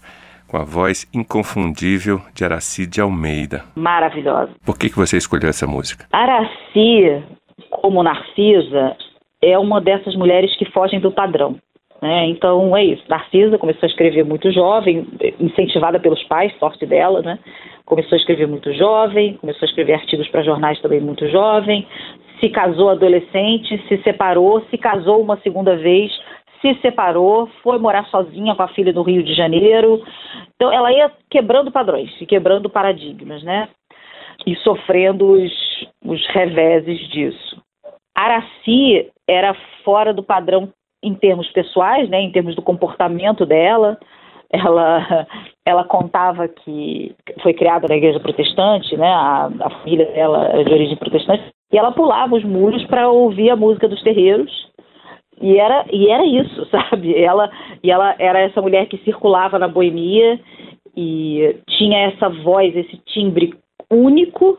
com 0.47 0.55
a 0.55 0.63
voz 0.63 1.05
inconfundível 1.13 2.21
de 2.33 2.45
Araci 2.45 2.87
de 2.87 3.01
Almeida. 3.01 3.65
Maravilhosa. 3.75 4.53
Por 4.65 4.79
que, 4.79 4.89
que 4.89 4.95
você 4.95 5.17
escolheu 5.17 5.49
essa 5.49 5.67
música? 5.67 6.05
Araci, 6.09 7.21
como 7.69 8.01
Narcisa, 8.01 8.95
é 9.43 9.59
uma 9.59 9.81
dessas 9.81 10.15
mulheres 10.15 10.57
que 10.57 10.71
fogem 10.71 11.01
do 11.01 11.11
padrão. 11.11 11.57
Né? 12.05 12.27
Então 12.27 12.77
é 12.77 12.85
isso. 12.85 13.03
Narcisa 13.09 13.57
começou 13.57 13.87
a 13.87 13.89
escrever 13.89 14.23
muito 14.23 14.51
jovem, 14.51 15.07
incentivada 15.39 15.99
pelos 15.99 16.23
pais, 16.25 16.55
sorte 16.59 16.85
dela, 16.85 17.23
né? 17.23 17.39
Começou 17.83 18.15
a 18.15 18.19
escrever 18.19 18.47
muito 18.47 18.71
jovem, 18.73 19.37
começou 19.37 19.65
a 19.65 19.69
escrever 19.69 19.93
artigos 19.93 20.27
para 20.27 20.43
jornais 20.43 20.79
também 20.81 21.01
muito 21.01 21.27
jovem, 21.27 21.87
se 22.39 22.49
casou 22.49 22.91
adolescente, 22.91 23.83
se 23.87 23.97
separou, 24.03 24.61
se 24.69 24.77
casou 24.77 25.19
uma 25.19 25.37
segunda 25.37 25.75
vez, 25.77 26.11
se 26.61 26.75
separou, 26.79 27.49
foi 27.63 27.79
morar 27.79 28.05
sozinha 28.05 28.53
com 28.53 28.61
a 28.61 28.67
filha 28.67 28.93
no 28.93 29.01
Rio 29.01 29.23
de 29.23 29.33
Janeiro. 29.33 30.03
Então 30.55 30.71
ela 30.71 30.91
ia 30.91 31.11
quebrando 31.27 31.71
padrões, 31.71 32.11
quebrando 32.27 32.69
paradigmas, 32.69 33.41
né? 33.41 33.67
E 34.45 34.55
sofrendo 34.57 35.41
os, 35.41 35.51
os 36.05 36.23
reveses 36.27 36.99
disso. 37.09 37.59
Araci 38.13 39.09
era 39.27 39.55
fora 39.83 40.13
do 40.13 40.21
padrão 40.21 40.71
em 41.05 41.13
termos 41.13 41.49
pessoais, 41.51 42.09
né, 42.09 42.19
em 42.21 42.31
termos 42.31 42.55
do 42.55 42.61
comportamento 42.61 43.45
dela. 43.45 43.97
Ela, 44.51 45.27
ela 45.65 45.83
contava 45.83 46.47
que 46.47 47.15
foi 47.41 47.53
criada 47.53 47.87
na 47.87 47.95
igreja 47.95 48.19
protestante, 48.19 48.95
né, 48.97 49.07
a, 49.07 49.49
a 49.61 49.69
família 49.69 50.05
dela 50.05 50.45
era 50.45 50.63
de 50.63 50.73
origem 50.73 50.97
protestante, 50.97 51.43
e 51.71 51.77
ela 51.77 51.91
pulava 51.91 52.35
os 52.35 52.43
muros 52.43 52.83
para 52.85 53.09
ouvir 53.09 53.49
a 53.49 53.55
música 53.55 53.87
dos 53.87 54.01
terreiros. 54.01 54.51
E 55.41 55.57
era, 55.57 55.85
e 55.91 56.09
era 56.09 56.25
isso, 56.25 56.65
sabe? 56.71 57.15
Ela, 57.21 57.51
e 57.83 57.91
ela 57.91 58.15
era 58.17 58.39
essa 58.39 58.61
mulher 58.61 58.87
que 58.87 58.97
circulava 58.99 59.59
na 59.59 59.67
boemia 59.67 60.39
e 60.95 61.57
tinha 61.67 62.07
essa 62.07 62.29
voz, 62.29 62.75
esse 62.75 62.97
timbre 63.05 63.53
único 63.91 64.57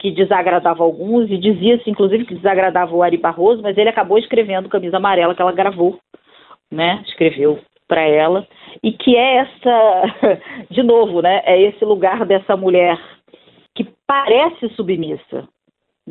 que 0.00 0.10
desagradava 0.10 0.82
alguns 0.82 1.30
e 1.30 1.36
dizia-se 1.36 1.88
inclusive 1.88 2.24
que 2.24 2.34
desagradava 2.34 2.94
o 2.94 3.02
Ari 3.02 3.18
Barroso, 3.18 3.62
mas 3.62 3.76
ele 3.76 3.90
acabou 3.90 4.18
escrevendo 4.18 4.68
Camisa 4.68 4.96
Amarela 4.96 5.34
que 5.34 5.42
ela 5.42 5.52
gravou, 5.52 5.98
né? 6.72 7.02
Escreveu 7.06 7.60
para 7.86 8.02
ela 8.02 8.46
e 8.82 8.92
que 8.92 9.14
é 9.14 9.36
essa, 9.36 10.02
de 10.70 10.82
novo, 10.82 11.20
né? 11.20 11.42
É 11.44 11.60
esse 11.60 11.84
lugar 11.84 12.24
dessa 12.24 12.56
mulher 12.56 12.98
que 13.74 13.86
parece 14.06 14.70
submissa, 14.70 15.46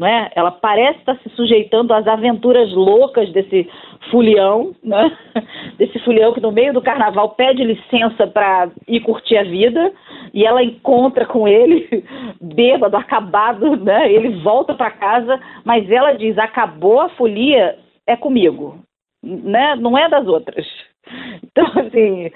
é? 0.07 0.31
Ela 0.35 0.51
parece 0.51 0.99
estar 0.99 1.17
se 1.19 1.29
sujeitando 1.29 1.93
às 1.93 2.07
aventuras 2.07 2.71
loucas 2.73 3.31
desse 3.31 3.69
fulião, 4.12 4.73
né? 4.83 5.17
Desse 5.77 5.99
fulião 5.99 6.33
que 6.33 6.41
no 6.41 6.51
meio 6.51 6.73
do 6.73 6.81
carnaval 6.81 7.29
pede 7.29 7.63
licença 7.63 8.27
para 8.27 8.69
ir 8.88 8.99
curtir 9.01 9.38
a 9.38 9.43
vida 9.43 9.91
e 10.33 10.45
ela 10.45 10.63
encontra 10.63 11.25
com 11.25 11.47
ele 11.47 11.88
bêbado, 12.41 12.95
acabado, 12.97 13.75
né? 13.77 14.12
Ele 14.12 14.41
volta 14.41 14.73
para 14.73 14.91
casa, 14.91 15.39
mas 15.63 15.89
ela 15.89 16.13
diz: 16.13 16.38
"Acabou 16.38 17.01
a 17.01 17.09
folia, 17.09 17.77
é 18.07 18.15
comigo", 18.15 18.79
né? 19.23 19.75
Não 19.75 19.97
é 19.97 20.09
das 20.09 20.27
outras. 20.27 20.65
Então, 21.43 21.65
assim, 21.75 22.31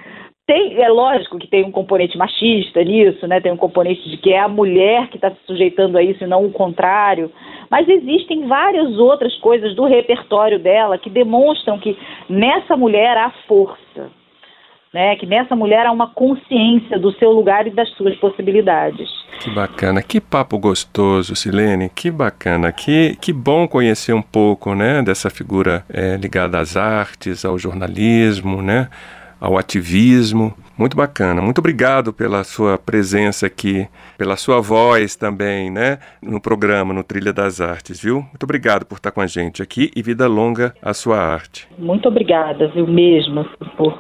tem, 0.46 0.82
é 0.82 0.90
lógico 0.90 1.40
que 1.40 1.48
tem 1.48 1.64
um 1.64 1.72
componente 1.72 2.18
machista 2.18 2.84
nisso, 2.84 3.26
né? 3.28 3.40
Tem 3.40 3.52
um 3.52 3.58
componente 3.58 4.10
de 4.10 4.18
que 4.18 4.34
é 4.34 4.40
a 4.40 4.48
mulher 4.48 5.08
que 5.08 5.16
está 5.16 5.32
se 5.32 5.38
sujeitando 5.48 5.98
a 5.98 6.04
isso 6.04 6.24
e 6.24 6.28
não 6.28 6.46
o 6.46 6.52
contrário. 6.52 7.32
Mas 7.72 7.88
existem 7.88 8.46
várias 8.46 8.98
outras 8.98 9.34
coisas 9.38 9.74
do 9.74 9.86
repertório 9.86 10.60
dela 10.60 10.98
que 10.98 11.10
demonstram 11.10 11.80
que 11.80 11.98
nessa 12.30 12.76
mulher 12.76 13.18
há 13.18 13.32
força, 13.48 14.12
né? 14.94 15.16
Que 15.16 15.26
nessa 15.26 15.56
mulher 15.56 15.86
há 15.86 15.92
uma 15.94 16.08
consciência 16.08 17.00
do 17.00 17.14
seu 17.14 17.32
lugar 17.32 17.66
e 17.66 17.72
das 17.72 17.90
suas 17.92 18.16
possibilidades. 18.18 19.10
Que 19.40 19.50
bacana, 19.50 20.04
que 20.04 20.20
papo 20.20 20.60
gostoso, 20.60 21.38
Silene, 21.38 21.90
que 21.90 22.12
bacana, 22.12 22.70
que, 22.74 23.16
que 23.22 23.32
bom 23.32 23.66
conhecer 23.66 24.12
um 24.12 24.22
pouco, 24.22 24.76
né? 24.76 25.02
Dessa 25.02 25.30
figura 25.30 25.86
é, 25.90 26.18
ligada 26.18 26.60
às 26.60 26.76
artes, 26.76 27.46
ao 27.46 27.58
jornalismo, 27.58 28.62
né? 28.62 28.90
Ao 29.44 29.58
ativismo. 29.58 30.54
Muito 30.78 30.96
bacana. 30.96 31.42
Muito 31.42 31.60
obrigado 31.60 32.14
pela 32.14 32.46
sua 32.46 32.78
presença 32.78 33.46
aqui, 33.46 33.86
pela 34.18 34.38
sua 34.38 34.62
voz 34.62 35.18
também, 35.18 35.70
né, 35.70 36.00
no 36.22 36.40
programa, 36.40 36.94
no 36.94 37.04
Trilha 37.04 37.34
das 37.34 37.60
Artes, 37.60 38.02
viu? 38.02 38.22
Muito 38.22 38.44
obrigado 38.44 38.86
por 38.86 38.96
estar 38.96 39.12
com 39.12 39.20
a 39.20 39.28
gente 39.28 39.62
aqui 39.62 39.92
e 39.94 40.02
vida 40.02 40.28
longa 40.28 40.74
à 40.82 40.94
sua 40.94 41.18
arte. 41.18 41.68
Muito 41.78 42.08
obrigada, 42.08 42.70
viu, 42.70 42.88
mesmo, 42.88 43.44
por 43.76 44.00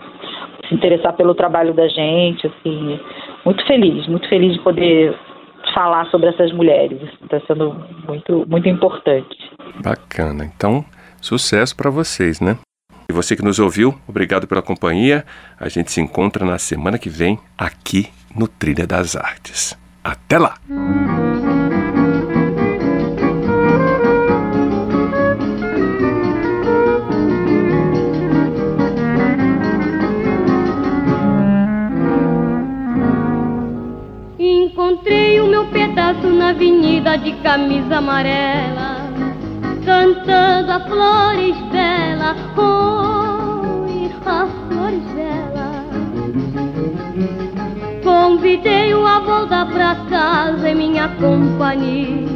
se 0.70 0.74
interessar 0.74 1.12
pelo 1.14 1.36
trabalho 1.36 1.74
da 1.74 1.90
gente, 1.90 2.48
assim, 2.48 2.98
muito 3.46 3.68
feliz, 3.68 4.08
muito 4.08 4.28
feliz 4.30 4.54
de 4.54 4.64
poder 4.64 5.14
falar 5.74 6.06
sobre 6.06 6.30
essas 6.30 6.54
mulheres. 6.54 7.02
Está 7.22 7.42
sendo 7.42 7.76
muito, 8.08 8.46
muito 8.48 8.70
importante. 8.70 9.38
Bacana. 9.84 10.46
Então, 10.46 10.86
sucesso 11.22 11.76
para 11.76 11.90
vocês, 11.90 12.40
né? 12.40 12.58
E 13.10 13.13
você 13.13 13.36
que 13.36 13.44
nos 13.44 13.60
ouviu, 13.60 13.98
obrigado 14.08 14.48
pela 14.48 14.62
companhia. 14.62 15.26
A 15.60 15.70
gente 15.70 15.92
se 15.92 16.02
encontra 16.02 16.46
na 16.46 16.58
semana 16.58 16.98
que 16.98 17.10
vem 17.10 17.39
aqui 17.58 18.10
no 18.36 18.48
Trilha 18.48 18.88
das 18.88 19.16
Artes. 19.16 19.78
Até 20.04 20.38
lá! 20.38 20.58
Encontrei 34.39 35.39
o 35.39 35.48
meu 35.48 35.66
pedaço 35.68 36.28
na 36.28 36.50
avenida 36.50 37.18
de 37.18 37.34
camisa 37.42 37.98
amarela 37.98 39.04
cantando 39.86 40.72
a 40.72 40.80
flores 40.82 41.56
dela, 41.72 42.36
oi, 42.58 42.93
pra 49.74 49.96
casa 50.10 50.70
em 50.70 50.76
minha 50.76 51.10
companhia. 51.10 52.28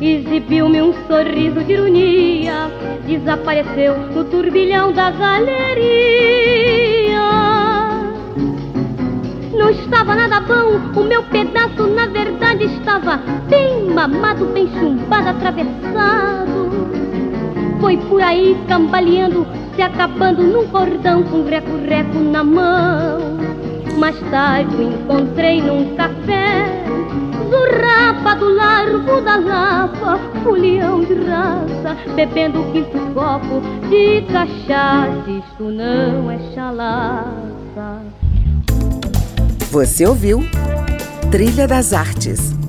Exibiu-me 0.00 0.82
um 0.82 0.92
sorriso 1.06 1.64
de 1.64 1.72
ironia, 1.72 2.70
desapareceu 3.06 3.96
no 4.12 4.24
turbilhão 4.24 4.92
da 4.92 5.10
galeria 5.10 6.12
não 9.62 9.70
estava 9.70 10.16
nada 10.16 10.40
bom. 10.40 11.00
O 11.00 11.04
meu 11.04 11.22
pedaço, 11.22 11.86
na 11.86 12.06
verdade, 12.06 12.64
estava 12.64 13.18
bem 13.48 13.84
mamado, 13.90 14.46
bem 14.46 14.66
chumbado, 14.66 15.28
atravessado. 15.28 16.72
Foi 17.80 17.96
por 17.96 18.20
aí 18.20 18.56
cambaleando, 18.66 19.46
se 19.76 19.82
acabando 19.82 20.42
num 20.42 20.66
cordão 20.66 21.22
com 21.22 21.44
reco-reco 21.44 22.18
na 22.18 22.42
mão. 22.42 23.31
Mais 24.02 24.18
tarde 24.32 24.74
o 24.74 24.82
encontrei 24.82 25.62
num 25.62 25.94
café, 25.94 26.66
zurrapa 27.48 28.34
do 28.34 28.52
largo 28.52 29.20
da 29.20 29.36
lapa, 29.36 30.18
folião 30.42 31.04
de 31.04 31.14
raça, 31.14 31.96
bebendo 32.16 32.62
o 32.62 32.72
quinto 32.72 32.98
copo 33.14 33.62
de 33.88 34.22
cachaça. 34.22 35.30
Isto 35.30 35.62
não 35.62 36.28
é 36.32 36.38
chalaça. 36.52 38.02
Você 39.70 40.04
ouviu 40.04 40.40
Trilha 41.30 41.68
das 41.68 41.92
Artes 41.92 42.60